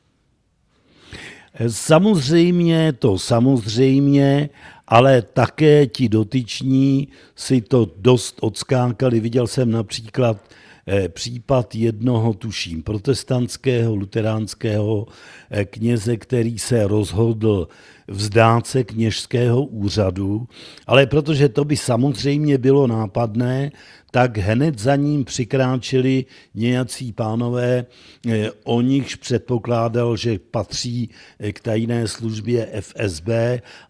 Samozřejmě, 1.67 2.93
to 2.93 3.19
samozřejmě, 3.19 4.49
ale 4.87 5.21
také 5.21 5.87
ti 5.87 6.09
dotyční 6.09 7.07
si 7.35 7.61
to 7.61 7.91
dost 7.97 8.37
odskákali. 8.41 9.19
Viděl 9.19 9.47
jsem 9.47 9.71
například 9.71 10.37
Eh, 10.37 10.68
případ 11.07 11.75
jednoho, 11.75 12.33
tuším, 12.33 12.83
protestantského, 12.83 13.95
luteránského 13.95 15.07
eh, 15.51 15.65
kněze, 15.65 16.17
který 16.17 16.59
se 16.59 16.87
rozhodl 16.87 17.67
vzdát 18.07 18.67
se 18.67 18.83
kněžského 18.83 19.63
úřadu, 19.63 20.47
ale 20.87 21.05
protože 21.05 21.49
to 21.49 21.65
by 21.65 21.77
samozřejmě 21.77 22.57
bylo 22.57 22.87
nápadné, 22.87 23.71
tak 24.11 24.37
hned 24.37 24.79
za 24.79 24.95
ním 24.95 25.25
přikráčeli 25.25 26.25
nějací 26.55 27.13
pánové, 27.13 27.85
eh, 28.27 28.51
o 28.63 28.81
nichž 28.81 29.15
předpokládal, 29.15 30.17
že 30.17 30.39
patří 30.51 31.09
k 31.53 31.59
tajné 31.59 32.07
službě 32.07 32.67
FSB 32.71 33.29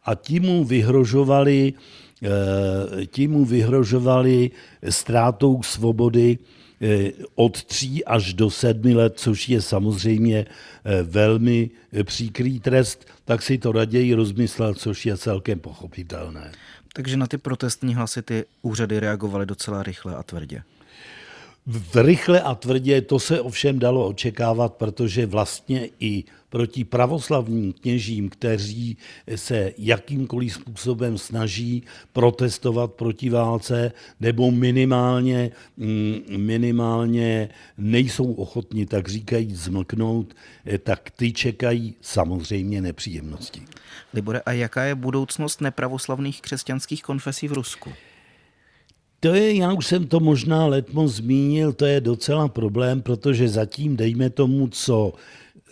a 0.04 0.16
tím 0.16 0.44
mu 0.44 0.66
vyhrožovali, 0.66 1.74
tím 3.08 3.32
mu 3.32 3.46
vyhrožovali 3.46 4.52
ztrátou 4.90 5.64
svobody 5.64 6.38
Eh, 6.38 6.59
od 7.36 7.64
tří 7.64 8.06
až 8.06 8.34
do 8.34 8.50
sedmi 8.50 8.94
let, 8.94 9.14
což 9.20 9.50
je 9.50 9.62
samozřejmě 9.62 10.46
eh, 10.46 11.04
velmi 11.04 11.70
eh, 11.94 12.04
příkrý 12.04 12.60
trest, 12.60 13.08
tak 13.26 13.42
si 13.42 13.58
to 13.58 13.72
raději 13.72 14.14
rozmyslel, 14.14 14.74
což 14.74 15.06
je 15.06 15.18
celkem 15.18 15.60
pochopitelné. 15.60 16.52
Takže 16.94 17.18
na 17.18 17.28
ty 17.28 17.38
protestní 17.38 17.96
hlasy 17.96 18.22
ty 18.22 18.46
úřady 18.62 19.00
reagovaly 19.00 19.46
docela 19.46 19.84
rychle 19.84 20.16
a 20.16 20.24
tvrdě. 20.24 20.64
Rychle 21.96 22.42
a 22.42 22.56
tvrdě 22.56 23.02
to 23.02 23.20
se 23.20 23.42
ovšem 23.42 23.80
dalo 23.80 24.08
očekávat, 24.08 24.74
protože 24.74 25.26
vlastně 25.26 25.90
i 26.00 26.24
proti 26.50 26.84
pravoslavním 26.84 27.74
kněžím, 27.74 28.30
kteří 28.30 28.98
se 29.36 29.74
jakýmkoliv 29.78 30.54
způsobem 30.54 31.18
snaží 31.18 31.84
protestovat 32.14 32.94
proti 32.94 33.30
válce, 33.30 33.92
nebo 34.20 34.52
minimálně, 34.52 35.52
mm, 35.78 36.20
minimálně 36.38 37.50
nejsou 37.78 38.34
ochotni, 38.34 38.86
tak 38.86 39.08
říkají, 39.08 39.56
zmlknout, 39.56 40.36
eh, 40.66 40.78
tak 40.78 41.12
ty 41.12 41.32
čekají 41.32 41.96
samozřejmě 42.02 42.82
nepříjemnosti. 42.82 43.62
Libore, 44.14 44.42
a 44.46 44.52
jaká 44.52 44.84
je 44.84 44.96
budoucnost 44.96 45.62
nepravoslavných 45.62 46.42
křesťanských 46.42 47.04
konfesí 47.04 47.48
v 47.48 47.54
Rusku? 47.54 47.94
To 49.20 49.28
je, 49.34 49.56
já 49.56 49.74
už 49.74 49.86
jsem 49.86 50.08
to 50.08 50.20
možná 50.20 50.66
letmo 50.66 51.08
zmínil, 51.08 51.74
to 51.74 51.86
je 51.86 52.02
docela 52.02 52.48
problém, 52.48 53.02
protože 53.02 53.50
zatím, 53.50 53.98
dejme 53.98 54.30
tomu, 54.30 54.68
co 54.68 55.14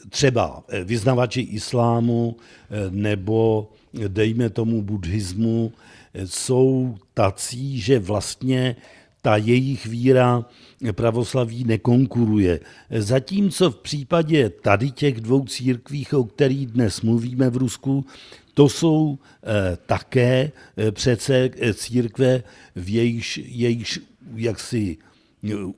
třeba 0.10 0.63
vyznavači 0.84 1.42
islámu 1.42 2.36
eh, 2.70 2.92
nebo 2.92 3.70
dejme 4.08 4.50
tomu 4.50 4.82
buddhismu 4.82 5.74
eh, 6.13 6.27
jsou 6.27 6.96
tací, 7.13 7.80
že 7.80 8.00
vlastně 8.00 8.75
ta 9.22 9.38
jejich 9.38 9.86
víra 9.86 10.46
pravoslaví 10.92 11.63
nekonkuruje. 11.63 12.60
Zatímco 12.98 13.72
v 13.72 13.75
případě 13.75 14.50
tady 14.50 14.92
těch 14.92 15.22
dvou 15.22 15.46
církví, 15.46 16.08
o 16.08 16.24
kterých 16.24 16.68
dnes 16.68 17.01
mluvíme 17.01 17.50
v 17.50 17.58
Rusku, 17.58 18.06
to 18.58 18.70
jsou 18.70 19.20
eh, 19.44 19.78
také 19.86 20.52
eh, 20.78 20.92
přece 20.92 21.50
eh, 21.62 21.74
církve, 21.74 22.44
v 22.76 22.90
jejíž, 22.90 23.42
jejíž 23.46 24.00
jaksi 24.36 24.98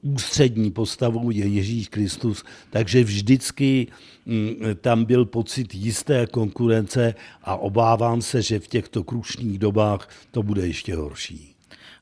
ústřední 0.01 0.71
postavou 0.71 1.31
je 1.31 1.47
Ježíš 1.47 1.87
Kristus, 1.87 2.43
takže 2.69 3.03
vždycky 3.03 3.87
mm, 4.25 4.55
tam 4.81 5.05
byl 5.05 5.25
pocit 5.25 5.75
jisté 5.75 6.27
konkurence 6.27 7.15
a 7.43 7.55
obávám 7.55 8.21
se, 8.21 8.41
že 8.41 8.59
v 8.59 8.67
těchto 8.67 9.03
krušných 9.03 9.59
dobách 9.59 10.09
to 10.31 10.43
bude 10.43 10.67
ještě 10.67 10.95
horší. 10.95 11.55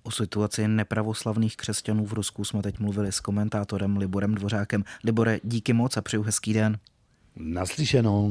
O 0.04 0.12
situaci 0.12 0.68
nepravoslavných 0.68 1.58
křesťanů 1.58 2.06
v 2.06 2.14
Rusku 2.14 2.46
jsme 2.46 2.62
teď 2.62 2.80
mluvili 2.80 3.12
s 3.12 3.20
komentátorem 3.20 3.98
Liborem 3.98 4.36
Dvořákem. 4.36 4.84
Libore, 5.04 5.40
díky 5.44 5.74
moc 5.74 5.98
a 5.98 6.02
přeju 6.02 6.24
hezký 6.24 6.54
den. 6.54 6.78
Naslyšenou. 7.36 8.30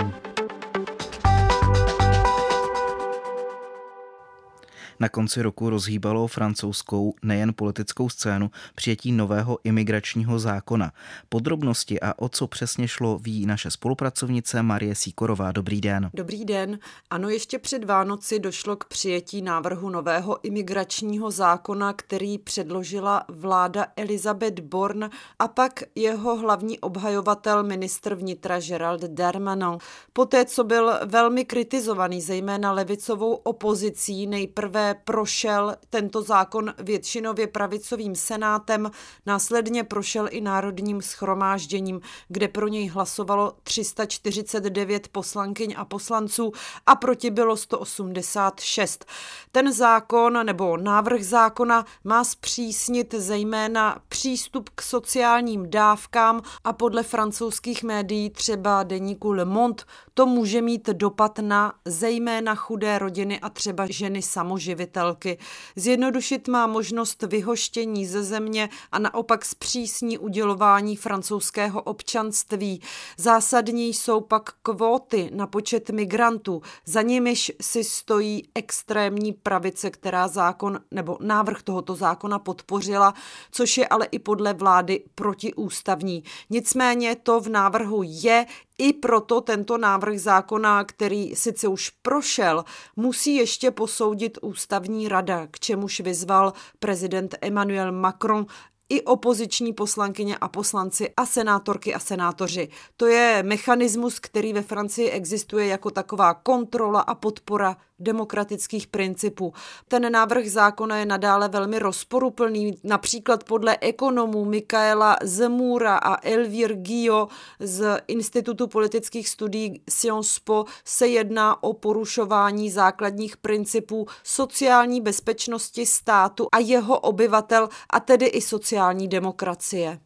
Na 5.00 5.08
konci 5.08 5.42
roku 5.42 5.70
rozhýbalo 5.70 6.26
francouzskou 6.26 7.14
nejen 7.22 7.54
politickou 7.54 8.08
scénu 8.08 8.50
přijetí 8.74 9.12
nového 9.12 9.58
imigračního 9.64 10.38
zákona. 10.38 10.92
Podrobnosti 11.28 12.00
a 12.00 12.14
o 12.18 12.28
co 12.28 12.46
přesně 12.46 12.88
šlo 12.88 13.18
ví 13.18 13.46
naše 13.46 13.70
spolupracovnice 13.70 14.62
Marie 14.62 14.94
Síkorová. 14.94 15.52
Dobrý 15.52 15.80
den. 15.80 16.10
Dobrý 16.14 16.44
den. 16.44 16.78
Ano, 17.10 17.28
ještě 17.28 17.58
před 17.58 17.84
Vánoci 17.84 18.38
došlo 18.38 18.76
k 18.76 18.84
přijetí 18.84 19.42
návrhu 19.42 19.90
nového 19.90 20.44
imigračního 20.46 21.30
zákona, 21.30 21.92
který 21.92 22.38
předložila 22.38 23.24
vláda 23.28 23.86
Elizabeth 23.96 24.60
Born 24.60 25.10
a 25.38 25.48
pak 25.48 25.82
jeho 25.94 26.36
hlavní 26.36 26.78
obhajovatel 26.78 27.62
ministr 27.62 28.14
vnitra 28.14 28.60
Gerald 28.60 29.00
Darmanin. 29.00 29.78
Poté, 30.12 30.44
co 30.44 30.64
byl 30.64 30.92
velmi 31.04 31.44
kritizovaný, 31.44 32.20
zejména 32.20 32.72
levicovou 32.72 33.34
opozicí, 33.34 34.26
nejprve 34.26 34.85
prošel 34.94 35.76
tento 35.90 36.22
zákon 36.22 36.74
většinově 36.78 37.46
pravicovým 37.46 38.14
senátem, 38.14 38.90
následně 39.26 39.84
prošel 39.84 40.28
i 40.30 40.40
národním 40.40 41.02
schromážděním, 41.02 42.00
kde 42.28 42.48
pro 42.48 42.68
něj 42.68 42.88
hlasovalo 42.88 43.52
349 43.62 45.08
poslankyň 45.08 45.74
a 45.78 45.84
poslanců 45.84 46.52
a 46.86 46.94
proti 46.94 47.30
bylo 47.30 47.56
186. 47.56 49.06
Ten 49.52 49.72
zákon 49.72 50.46
nebo 50.46 50.76
návrh 50.76 51.24
zákona 51.24 51.84
má 52.04 52.24
zpřísnit 52.24 53.14
zejména 53.14 53.98
přístup 54.08 54.70
k 54.74 54.82
sociálním 54.82 55.70
dávkám 55.70 56.42
a 56.64 56.72
podle 56.72 57.02
francouzských 57.02 57.82
médií 57.82 58.30
třeba 58.30 58.82
deníku 58.82 59.32
Le 59.32 59.44
Monde 59.44 59.84
to 60.18 60.26
může 60.26 60.62
mít 60.62 60.86
dopad 60.86 61.38
na 61.38 61.74
zejména 61.84 62.54
chudé 62.54 62.98
rodiny 62.98 63.40
a 63.40 63.50
třeba 63.50 63.86
ženy 63.90 64.22
samoživitelky. 64.22 65.38
Zjednodušit 65.76 66.48
má 66.48 66.66
možnost 66.66 67.22
vyhoštění 67.22 68.06
ze 68.06 68.22
země 68.22 68.68
a 68.92 68.98
naopak 68.98 69.44
zpřísní 69.44 70.18
udělování 70.18 70.96
francouzského 70.96 71.82
občanství. 71.82 72.82
Zásadní 73.16 73.94
jsou 73.94 74.20
pak 74.20 74.50
kvóty 74.62 75.30
na 75.34 75.46
počet 75.46 75.90
migrantů. 75.90 76.62
Za 76.84 77.02
nimiž 77.02 77.52
si 77.62 77.84
stojí 77.84 78.48
extrémní 78.54 79.32
pravice, 79.32 79.90
která 79.90 80.28
zákon 80.28 80.80
nebo 80.90 81.18
návrh 81.20 81.62
tohoto 81.62 81.94
zákona 81.94 82.38
podpořila, 82.38 83.14
což 83.50 83.78
je 83.78 83.88
ale 83.88 84.06
i 84.10 84.18
podle 84.18 84.54
vlády 84.54 85.04
protiústavní. 85.14 86.24
Nicméně 86.50 87.16
to 87.16 87.40
v 87.40 87.48
návrhu 87.48 88.02
je, 88.04 88.46
i 88.78 88.92
proto 88.92 89.40
tento 89.40 89.78
návrh 89.78 90.20
zákona, 90.20 90.84
který 90.84 91.36
sice 91.36 91.68
už 91.68 91.90
prošel, 91.90 92.64
musí 92.96 93.34
ještě 93.34 93.70
posoudit 93.70 94.38
ústavní 94.42 95.08
rada, 95.08 95.46
k 95.50 95.60
čemuž 95.60 96.00
vyzval 96.00 96.52
prezident 96.78 97.34
Emmanuel 97.40 97.92
Macron 97.92 98.46
i 98.88 99.02
opoziční 99.02 99.72
poslankyně 99.72 100.36
a 100.36 100.48
poslanci 100.48 101.12
a 101.16 101.26
senátorky 101.26 101.94
a 101.94 101.98
senátoři. 101.98 102.68
To 102.96 103.06
je 103.06 103.42
mechanismus, 103.42 104.18
který 104.18 104.52
ve 104.52 104.62
Francii 104.62 105.10
existuje 105.10 105.66
jako 105.66 105.90
taková 105.90 106.34
kontrola 106.34 107.00
a 107.00 107.14
podpora 107.14 107.76
demokratických 107.98 108.86
principů. 108.86 109.52
Ten 109.88 110.12
návrh 110.12 110.50
zákona 110.50 110.96
je 110.96 111.06
nadále 111.06 111.48
velmi 111.48 111.78
rozporuplný. 111.78 112.74
Například 112.84 113.44
podle 113.44 113.76
ekonomů 113.80 114.44
Mikaela 114.44 115.16
Zemura 115.22 115.96
a 115.96 116.28
Elvir 116.28 116.74
Gio 116.74 117.28
z 117.60 118.00
Institutu 118.06 118.66
politických 118.66 119.28
studií 119.28 119.82
Sciences 119.90 120.38
Po 120.38 120.64
se 120.84 121.06
jedná 121.06 121.62
o 121.62 121.72
porušování 121.72 122.70
základních 122.70 123.36
principů 123.36 124.06
sociální 124.24 125.00
bezpečnosti 125.00 125.86
státu 125.86 126.48
a 126.52 126.58
jeho 126.58 126.98
obyvatel, 126.98 127.68
a 127.90 128.00
tedy 128.00 128.26
i 128.26 128.40
sociální 128.40 129.08
demokracie. 129.08 130.05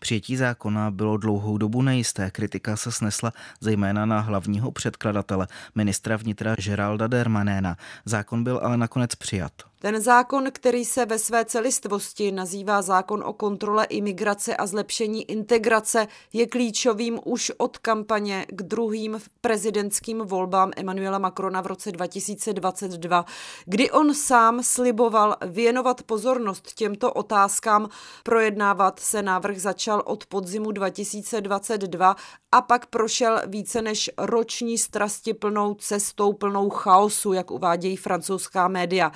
Přijetí 0.00 0.36
zákona 0.36 0.90
bylo 0.90 1.16
dlouhou 1.16 1.58
dobu 1.58 1.82
nejisté. 1.82 2.30
Kritika 2.30 2.76
se 2.76 2.92
snesla 2.92 3.32
zejména 3.60 4.06
na 4.06 4.20
hlavního 4.20 4.70
předkladatele, 4.70 5.46
ministra 5.74 6.16
vnitra 6.16 6.54
Geralda 6.54 7.06
Dermanéna. 7.06 7.76
Zákon 8.04 8.44
byl 8.44 8.60
ale 8.62 8.76
nakonec 8.76 9.14
přijat. 9.14 9.69
Ten 9.82 10.00
zákon, 10.00 10.48
který 10.52 10.84
se 10.84 11.06
ve 11.06 11.18
své 11.18 11.44
celistvosti 11.44 12.32
nazývá 12.32 12.82
zákon 12.82 13.22
o 13.26 13.32
kontrole 13.32 13.84
imigrace 13.84 14.56
a 14.56 14.66
zlepšení 14.66 15.30
integrace, 15.30 16.08
je 16.32 16.46
klíčovým 16.46 17.20
už 17.24 17.52
od 17.58 17.78
kampaně 17.78 18.46
k 18.48 18.62
druhým 18.62 19.20
prezidentským 19.40 20.18
volbám 20.18 20.70
Emmanuela 20.76 21.18
Macrona 21.18 21.60
v 21.60 21.66
roce 21.66 21.92
2022, 21.92 23.24
kdy 23.64 23.90
on 23.90 24.14
sám 24.14 24.62
sliboval 24.62 25.36
věnovat 25.46 26.02
pozornost 26.02 26.74
těmto 26.74 27.12
otázkám. 27.12 27.88
Projednávat 28.22 29.00
se 29.00 29.22
návrh 29.22 29.58
začal 29.58 30.02
od 30.06 30.26
podzimu 30.26 30.72
2022 30.72 32.16
a 32.52 32.62
pak 32.62 32.86
prošel 32.86 33.42
více 33.46 33.82
než 33.82 34.10
roční 34.18 34.78
strasti 34.78 35.34
plnou 35.34 35.74
cestou, 35.74 36.32
plnou 36.32 36.70
chaosu, 36.70 37.32
jak 37.32 37.50
uvádějí 37.50 37.96
francouzská 37.96 38.68
média 38.68 39.12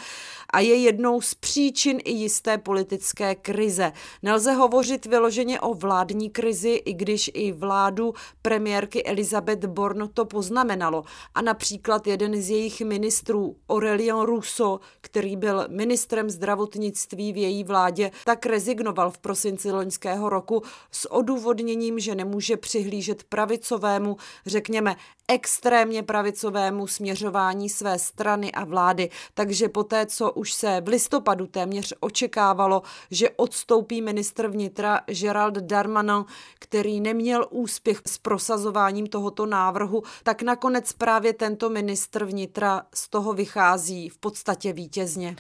a 0.54 0.60
je 0.60 0.74
jednou 0.74 1.20
z 1.20 1.34
příčin 1.34 1.98
i 2.04 2.10
jisté 2.12 2.58
politické 2.58 3.34
krize. 3.34 3.92
Nelze 4.22 4.52
hovořit 4.52 5.06
vyloženě 5.06 5.60
o 5.60 5.74
vládní 5.74 6.30
krizi, 6.30 6.70
i 6.70 6.92
když 6.92 7.30
i 7.34 7.52
vládu 7.52 8.14
premiérky 8.42 9.04
Elizabeth 9.04 9.64
Born 9.64 10.08
to 10.14 10.24
poznamenalo. 10.24 11.04
A 11.34 11.42
například 11.42 12.06
jeden 12.06 12.42
z 12.42 12.50
jejich 12.50 12.80
ministrů, 12.80 13.56
Aurélien 13.68 14.20
Rousseau, 14.20 14.78
který 15.00 15.36
byl 15.36 15.64
ministrem 15.68 16.30
zdravotnictví 16.30 17.32
v 17.32 17.36
její 17.36 17.64
vládě, 17.64 18.10
tak 18.24 18.46
rezignoval 18.46 19.10
v 19.10 19.18
prosinci 19.18 19.72
loňského 19.72 20.28
roku 20.28 20.62
s 20.90 21.12
odůvodněním, 21.12 21.98
že 21.98 22.14
nemůže 22.14 22.56
přihlížet 22.56 23.24
pravicovému, 23.24 24.16
řekněme, 24.46 24.96
extrémně 25.28 26.02
pravicovému 26.02 26.86
směřování 26.86 27.68
své 27.68 27.98
strany 27.98 28.52
a 28.52 28.64
vlády. 28.64 29.10
Takže 29.34 29.68
poté, 29.68 30.06
co 30.06 30.32
už 30.32 30.43
se 30.52 30.80
v 30.80 30.88
listopadu 30.88 31.46
téměř 31.46 31.94
očekávalo, 32.00 32.82
že 33.10 33.30
odstoupí 33.30 34.02
ministr 34.02 34.48
vnitra 34.48 35.00
Gerald 35.20 35.54
Darmanin, 35.54 36.24
který 36.58 37.00
neměl 37.00 37.46
úspěch 37.50 38.02
s 38.06 38.18
prosazováním 38.18 39.06
tohoto 39.06 39.46
návrhu, 39.46 40.02
tak 40.22 40.42
nakonec 40.42 40.92
právě 40.92 41.32
tento 41.32 41.70
ministr 41.70 42.24
vnitra 42.24 42.82
z 42.94 43.08
toho 43.08 43.32
vychází 43.32 44.08
v 44.08 44.18
podstatě 44.18 44.72
vítězně. 44.72 45.36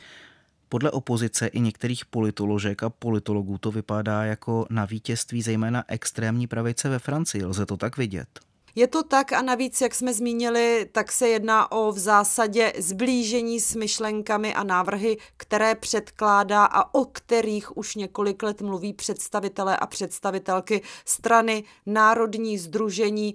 Podle 0.68 0.90
opozice 0.90 1.46
i 1.46 1.60
některých 1.60 2.04
politoložek 2.04 2.82
a 2.82 2.90
politologů 2.90 3.58
to 3.58 3.70
vypadá 3.70 4.24
jako 4.24 4.66
na 4.70 4.84
vítězství 4.84 5.42
zejména 5.42 5.84
extrémní 5.88 6.46
pravice 6.46 6.88
ve 6.88 6.98
Francii. 6.98 7.44
Lze 7.44 7.66
to 7.66 7.76
tak 7.76 7.96
vidět? 7.96 8.28
Je 8.76 8.86
to 8.86 9.02
tak 9.02 9.32
a 9.32 9.42
navíc, 9.42 9.80
jak 9.80 9.94
jsme 9.94 10.14
zmínili, 10.14 10.88
tak 10.92 11.12
se 11.12 11.28
jedná 11.28 11.72
o 11.72 11.92
v 11.92 11.98
zásadě 11.98 12.72
zblížení 12.78 13.60
s 13.60 13.74
myšlenkami 13.74 14.54
a 14.54 14.62
návrhy, 14.62 15.16
které 15.36 15.74
předkládá 15.74 16.64
a 16.64 16.94
o 16.94 17.04
kterých 17.04 17.76
už 17.76 17.94
několik 17.94 18.42
let 18.42 18.62
mluví 18.62 18.92
představitelé 18.92 19.76
a 19.76 19.86
představitelky 19.86 20.82
strany 21.04 21.64
Národní 21.86 22.58
združení 22.58 23.34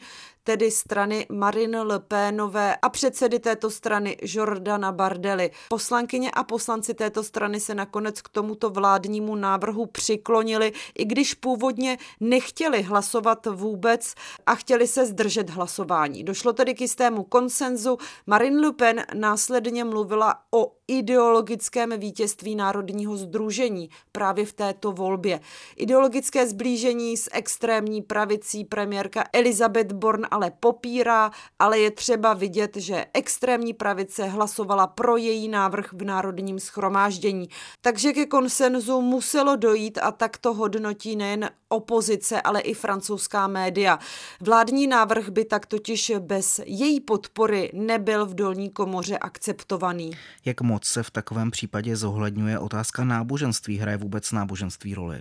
tedy 0.49 0.71
strany 0.71 1.25
Marine 1.31 1.81
Le 1.81 1.99
Penové 1.99 2.75
a 2.75 2.89
předsedy 2.89 3.39
této 3.39 3.69
strany 3.69 4.17
Jordana 4.21 4.91
Bardely. 4.91 5.51
Poslankyně 5.69 6.31
a 6.31 6.43
poslanci 6.43 6.93
této 6.93 7.23
strany 7.23 7.59
se 7.59 7.75
nakonec 7.75 8.21
k 8.21 8.29
tomuto 8.29 8.69
vládnímu 8.69 9.35
návrhu 9.35 9.85
přiklonili, 9.85 10.73
i 10.97 11.05
když 11.05 11.33
původně 11.33 11.97
nechtěli 12.19 12.81
hlasovat 12.81 13.45
vůbec 13.45 14.13
a 14.45 14.55
chtěli 14.55 14.87
se 14.87 15.05
zdržet 15.05 15.49
hlasování. 15.49 16.23
Došlo 16.23 16.53
tedy 16.53 16.73
k 16.73 16.81
jistému 16.81 17.23
konsenzu. 17.23 17.97
Marine 18.27 18.61
Le 18.61 18.73
Pen 18.73 19.05
následně 19.13 19.83
mluvila 19.83 20.35
o 20.51 20.78
ideologickém 20.89 21.99
vítězství 21.99 22.55
Národního 22.55 23.17
združení 23.17 23.89
právě 24.11 24.45
v 24.45 24.53
této 24.53 24.91
volbě. 24.91 25.39
Ideologické 25.75 26.47
zblížení 26.47 27.17
s 27.17 27.29
extrémní 27.33 28.01
pravicí 28.01 28.65
premiérka 28.65 29.23
Elizabeth 29.33 29.91
Born 29.93 30.25
ale 30.31 30.51
popírá, 30.59 31.31
ale 31.59 31.79
je 31.79 31.91
třeba 31.91 32.33
vidět, 32.33 32.75
že 32.75 33.05
extrémní 33.13 33.73
pravice 33.73 34.25
hlasovala 34.25 34.87
pro 34.87 35.17
její 35.17 35.47
návrh 35.47 35.93
v 35.93 36.03
Národním 36.03 36.59
schromáždění. 36.59 37.49
Takže 37.81 38.13
ke 38.13 38.25
konsenzu 38.25 39.01
muselo 39.01 39.55
dojít 39.55 39.99
a 40.01 40.11
tak 40.11 40.37
to 40.37 40.53
hodnotí 40.53 41.15
nejen 41.15 41.49
opozice, 41.69 42.41
ale 42.41 42.59
i 42.59 42.73
francouzská 42.73 43.47
média. 43.47 43.99
Vládní 44.41 44.87
návrh 44.87 45.29
by 45.29 45.45
tak 45.45 45.65
totiž 45.65 46.11
bez 46.19 46.59
její 46.65 46.99
podpory 46.99 47.71
nebyl 47.73 48.25
v 48.25 48.33
dolní 48.33 48.69
komoře 48.69 49.17
akceptovaný. 49.17 50.11
Jak 50.45 50.61
moc 50.61 50.85
se 50.85 51.03
v 51.03 51.11
takovém 51.11 51.51
případě 51.51 51.95
zohledňuje 51.95 52.59
otázka 52.59 53.03
náboženství? 53.03 53.77
Hraje 53.77 53.97
vůbec 53.97 54.31
náboženství 54.31 54.93
roli? 54.93 55.19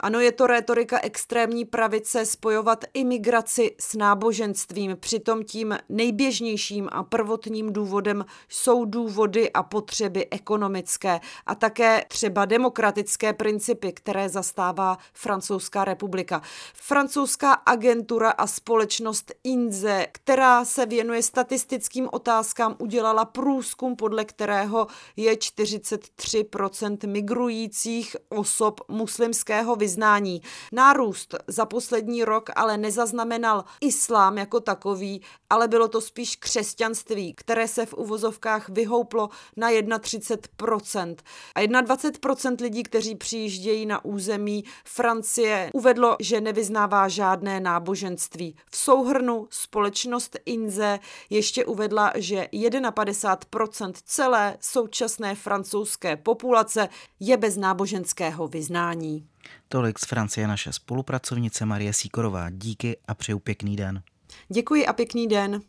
Ano, 0.00 0.20
je 0.20 0.32
to 0.32 0.46
rétorika 0.46 1.00
extrémní 1.02 1.64
pravice 1.64 2.26
spojovat 2.26 2.84
imigraci 2.94 3.74
s 3.80 3.94
náboženstvím. 3.94 4.96
Přitom 5.00 5.44
tím 5.44 5.78
nejběžnějším 5.88 6.88
a 6.92 7.02
prvotním 7.02 7.72
důvodem 7.72 8.24
jsou 8.48 8.84
důvody 8.84 9.52
a 9.52 9.62
potřeby 9.62 10.26
ekonomické 10.30 11.20
a 11.46 11.54
také 11.54 12.04
třeba 12.08 12.44
demokratické 12.44 13.32
principy, 13.32 13.92
které 13.92 14.28
zastává 14.28 14.98
Francouzská 15.12 15.84
republika. 15.84 16.42
Francouzská 16.74 17.52
agentura 17.52 18.30
a 18.30 18.46
společnost 18.46 19.32
INZE, 19.44 20.06
která 20.12 20.64
se 20.64 20.86
věnuje 20.86 21.22
statistickým 21.22 22.08
otázkám, 22.12 22.76
udělala 22.78 23.24
průzkum, 23.24 23.96
podle 23.96 24.24
kterého 24.24 24.86
je 25.16 25.34
43% 25.34 27.08
migrujících 27.08 28.16
osob 28.28 28.80
muslimského 28.88 29.76
vyznání. 29.86 30.42
Nárůst 30.72 31.34
za 31.46 31.66
poslední 31.66 32.24
rok 32.24 32.50
ale 32.56 32.76
nezaznamenal 32.76 33.64
islám 33.80 34.38
jako 34.38 34.60
takový, 34.60 35.22
ale 35.50 35.68
bylo 35.68 35.88
to 35.88 36.00
spíš 36.00 36.36
křesťanství, 36.36 37.34
které 37.34 37.68
se 37.68 37.86
v 37.86 37.94
uvozovkách 37.94 38.68
vyhouplo 38.68 39.28
na 39.56 39.70
31%. 39.70 41.16
A 41.54 41.60
21% 41.66 42.62
lidí, 42.62 42.82
kteří 42.82 43.14
přijíždějí 43.14 43.86
na 43.86 44.04
území 44.04 44.64
Francie, 44.84 45.70
uvedlo, 45.74 46.16
že 46.20 46.40
nevyznává 46.40 47.08
žádné 47.08 47.60
náboženství. 47.60 48.56
V 48.70 48.76
souhrnu 48.76 49.46
společnost 49.50 50.36
Inze 50.46 50.98
ještě 51.30 51.64
uvedla, 51.64 52.12
že 52.14 52.48
51% 52.52 53.92
celé 54.04 54.56
současné 54.60 55.34
francouzské 55.34 56.16
populace 56.16 56.88
je 57.20 57.36
bez 57.36 57.56
náboženského 57.56 58.48
vyznání. 58.48 59.26
Tolik 59.68 59.98
z 59.98 60.04
Francie 60.04 60.48
naše 60.48 60.72
spolupracovnice 60.72 61.66
Marie 61.66 61.92
Síkorová. 61.92 62.50
Díky 62.50 62.96
a 63.08 63.14
přeju 63.14 63.38
pěkný 63.38 63.76
den. 63.76 64.02
Děkuji 64.48 64.86
a 64.86 64.92
pěkný 64.92 65.26
den. 65.26 65.60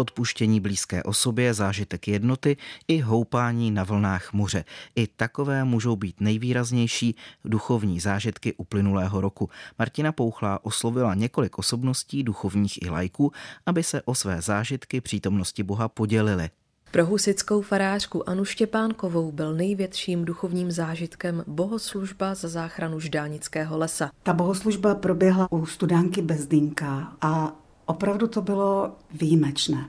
odpuštění 0.00 0.60
blízké 0.60 1.02
osobě, 1.02 1.54
zážitek 1.54 2.08
jednoty 2.08 2.56
i 2.88 2.98
houpání 3.00 3.70
na 3.70 3.84
vlnách 3.84 4.32
moře. 4.32 4.64
I 4.96 5.06
takové 5.06 5.64
můžou 5.64 5.96
být 5.96 6.20
nejvýraznější 6.20 7.16
duchovní 7.44 8.00
zážitky 8.00 8.54
uplynulého 8.54 9.20
roku. 9.20 9.50
Martina 9.78 10.12
Pouchlá 10.12 10.64
oslovila 10.64 11.14
několik 11.14 11.58
osobností 11.58 12.22
duchovních 12.22 12.82
i 12.82 12.90
lajků, 12.90 13.32
aby 13.66 13.82
se 13.82 14.02
o 14.02 14.14
své 14.14 14.42
zážitky 14.42 15.00
přítomnosti 15.00 15.62
Boha 15.62 15.88
podělili. 15.88 16.50
Pro 16.92 17.06
husickou 17.06 17.62
farářku 17.62 18.28
Anu 18.28 18.44
Štěpánkovou 18.44 19.32
byl 19.32 19.54
největším 19.54 20.24
duchovním 20.24 20.70
zážitkem 20.70 21.44
bohoslužba 21.46 22.34
za 22.34 22.48
záchranu 22.48 23.00
Ždánického 23.00 23.78
lesa. 23.78 24.10
Ta 24.22 24.32
bohoslužba 24.32 24.94
proběhla 24.94 25.52
u 25.52 25.66
studánky 25.66 26.22
Bezdinka 26.22 27.12
a 27.20 27.56
opravdu 27.86 28.26
to 28.26 28.42
bylo 28.42 28.92
výjimečné. 29.10 29.88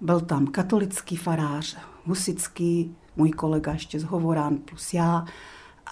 Byl 0.00 0.20
tam 0.20 0.46
katolický 0.46 1.16
farář, 1.16 1.76
husický, 2.04 2.96
můj 3.16 3.30
kolega 3.30 3.72
ještě 3.72 4.00
z 4.00 4.04
Hovorán 4.04 4.56
plus 4.56 4.94
já 4.94 5.24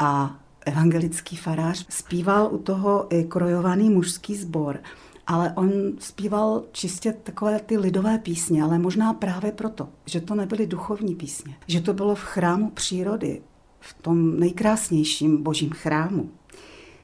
a 0.01 0.39
evangelický 0.67 1.37
farář. 1.37 1.87
Zpíval 1.89 2.49
u 2.53 2.59
toho 2.59 3.07
i 3.15 3.25
krojovaný 3.25 3.91
mužský 3.91 4.37
sbor 4.37 4.81
ale 5.27 5.53
on 5.57 5.71
zpíval 5.99 6.65
čistě 6.73 7.13
takové 7.23 7.61
ty 7.61 7.79
lidové 7.79 8.19
písně, 8.19 8.63
ale 8.63 8.79
možná 8.79 9.13
právě 9.13 9.53
proto, 9.53 9.89
že 10.07 10.21
to 10.21 10.35
nebyly 10.35 10.67
duchovní 10.67 11.15
písně, 11.15 11.57
že 11.67 11.81
to 11.81 11.95
bylo 11.95 12.15
v 12.15 12.23
chrámu 12.23 12.71
přírody, 12.71 13.43
v 13.81 13.95
tom 14.03 14.41
nejkrásnějším 14.41 15.43
božím 15.43 15.71
chrámu. 15.71 16.31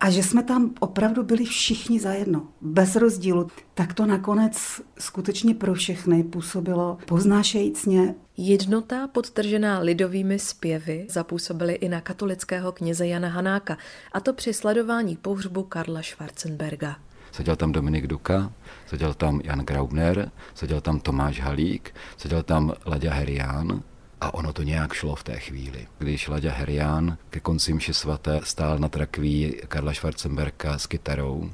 A 0.01 0.11
že 0.11 0.23
jsme 0.23 0.43
tam 0.43 0.75
opravdu 0.81 1.23
byli 1.23 1.45
všichni 1.45 2.01
zajedno, 2.01 2.49
bez 2.61 2.97
rozdílu, 2.97 3.47
tak 3.75 3.95
to 3.95 4.07
nakonec 4.07 4.81
skutečně 4.99 5.55
pro 5.55 5.75
všechny 5.75 6.25
působilo 6.25 6.99
poznášejícně. 7.07 8.15
Jednota 8.37 9.09
podtržená 9.09 9.79
lidovými 9.79 10.39
zpěvy 10.39 11.07
zapůsobily 11.11 11.73
i 11.73 11.89
na 11.89 12.01
katolického 12.01 12.73
kněze 12.73 13.07
Jana 13.07 13.29
Hanáka, 13.29 13.77
a 14.13 14.21
to 14.21 14.33
při 14.33 14.55
sledování 14.55 15.17
pohřbu 15.17 15.63
Karla 15.63 16.03
Schwarzenberga. 16.03 16.97
Seděl 17.33 17.57
tam 17.57 17.73
Dominik 17.73 18.07
Duka, 18.07 18.53
seděl 18.87 19.15
tam 19.15 19.41
Jan 19.45 19.59
Graubner, 19.59 20.31
seděl 20.55 20.81
tam 20.81 21.01
Tomáš 21.01 21.41
Halík, 21.41 21.95
seděl 22.17 22.43
tam 22.43 22.73
Laďa 22.87 23.13
Herián, 23.13 23.83
a 24.21 24.35
ono 24.35 24.53
to 24.53 24.63
nějak 24.63 24.93
šlo 24.93 25.15
v 25.15 25.23
té 25.23 25.39
chvíli. 25.39 25.87
Když 25.99 26.29
Laďa 26.29 26.53
Herián 26.53 27.19
ke 27.31 27.41
konci 27.41 27.75
mši 27.75 27.95
svaté 27.95 28.41
stál 28.45 28.79
na 28.79 28.89
trakví 28.89 29.57
Karla 29.69 29.93
Schwarzenberka 29.93 30.79
s 30.79 30.87
kytarou 30.87 31.51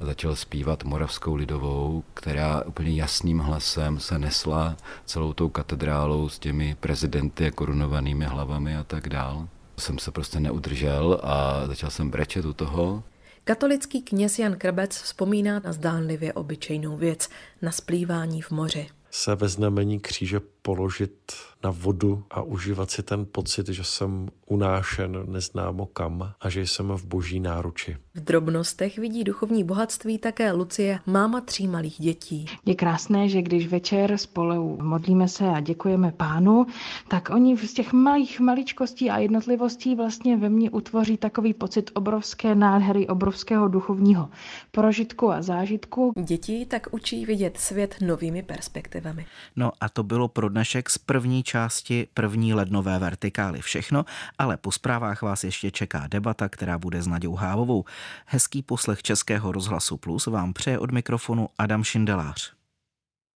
začal 0.00 0.36
zpívat 0.36 0.84
moravskou 0.84 1.34
lidovou, 1.34 2.04
která 2.14 2.62
úplně 2.62 2.90
jasným 2.90 3.38
hlasem 3.38 4.00
se 4.00 4.18
nesla 4.18 4.76
celou 5.04 5.32
tou 5.32 5.48
katedrálou 5.48 6.28
s 6.28 6.38
těmi 6.38 6.76
prezidenty 6.80 7.46
a 7.46 7.50
korunovanými 7.50 8.24
hlavami 8.24 8.76
a 8.76 8.84
tak 8.84 9.08
dál. 9.08 9.48
Jsem 9.78 9.98
se 9.98 10.10
prostě 10.10 10.40
neudržel 10.40 11.20
a 11.22 11.66
začal 11.66 11.90
jsem 11.90 12.10
brečet 12.10 12.44
u 12.44 12.52
toho 12.52 13.02
Katolický 13.44 14.02
kněz 14.02 14.38
Jan 14.38 14.56
Krbec 14.56 15.02
vzpomíná 15.02 15.58
na 15.64 15.72
zdánlivě 15.72 16.32
obyčejnou 16.32 16.96
věc, 16.96 17.28
na 17.62 17.72
splývání 17.72 18.42
v 18.42 18.50
moři. 18.50 18.88
Se 19.10 19.34
ve 19.34 19.48
znamení 19.48 20.00
kříže 20.00 20.40
položit 20.62 21.32
na 21.64 21.70
vodu 21.70 22.24
a 22.30 22.42
užívat 22.42 22.90
si 22.90 23.02
ten 23.02 23.26
pocit, 23.32 23.68
že 23.68 23.84
jsem 23.84 24.28
unášen 24.46 25.32
neznámo 25.32 25.86
kam 25.86 26.32
a 26.40 26.48
že 26.48 26.60
jsem 26.60 26.88
v 26.88 27.04
boží 27.04 27.40
náruči. 27.40 27.96
V 28.14 28.20
drobnostech 28.20 28.98
vidí 28.98 29.24
duchovní 29.24 29.64
bohatství 29.64 30.18
také 30.18 30.52
Lucie, 30.52 30.98
máma 31.06 31.40
tří 31.40 31.68
malých 31.68 31.96
dětí. 31.98 32.46
Je 32.66 32.74
krásné, 32.74 33.28
že 33.28 33.42
když 33.42 33.68
večer 33.68 34.18
spolu 34.18 34.78
modlíme 34.82 35.28
se 35.28 35.48
a 35.48 35.60
děkujeme 35.60 36.12
pánu, 36.12 36.66
tak 37.08 37.30
oni 37.30 37.56
z 37.56 37.74
těch 37.74 37.92
malých 37.92 38.40
maličkostí 38.40 39.10
a 39.10 39.18
jednotlivostí 39.18 39.94
vlastně 39.94 40.36
ve 40.36 40.48
mně 40.48 40.70
utvoří 40.70 41.16
takový 41.16 41.54
pocit 41.54 41.90
obrovské 41.94 42.54
nádhery, 42.54 43.08
obrovského 43.08 43.68
duchovního 43.68 44.28
prožitku 44.70 45.30
a 45.30 45.42
zážitku. 45.42 46.12
Děti 46.24 46.66
tak 46.66 46.86
učí 46.90 47.26
vidět 47.26 47.58
svět 47.58 47.94
novými 48.00 48.42
perspektivami. 48.42 49.26
No 49.56 49.72
a 49.80 49.88
to 49.88 50.02
bylo 50.02 50.28
pro 50.28 50.51
dnešek 50.52 50.90
z 50.90 50.98
první 50.98 51.42
části 51.42 52.08
první 52.14 52.54
lednové 52.54 52.98
vertikály 52.98 53.60
všechno, 53.60 54.04
ale 54.38 54.56
po 54.56 54.72
zprávách 54.72 55.22
vás 55.22 55.44
ještě 55.44 55.70
čeká 55.70 56.06
debata, 56.06 56.48
která 56.48 56.78
bude 56.78 57.02
s 57.02 57.06
Nadějou 57.06 57.34
Hávovou. 57.34 57.84
Hezký 58.26 58.62
poslech 58.62 59.02
Českého 59.02 59.52
rozhlasu 59.52 59.96
Plus 59.96 60.26
vám 60.26 60.52
přeje 60.52 60.78
od 60.78 60.90
mikrofonu 60.90 61.48
Adam 61.58 61.84
Šindelář. 61.84 62.61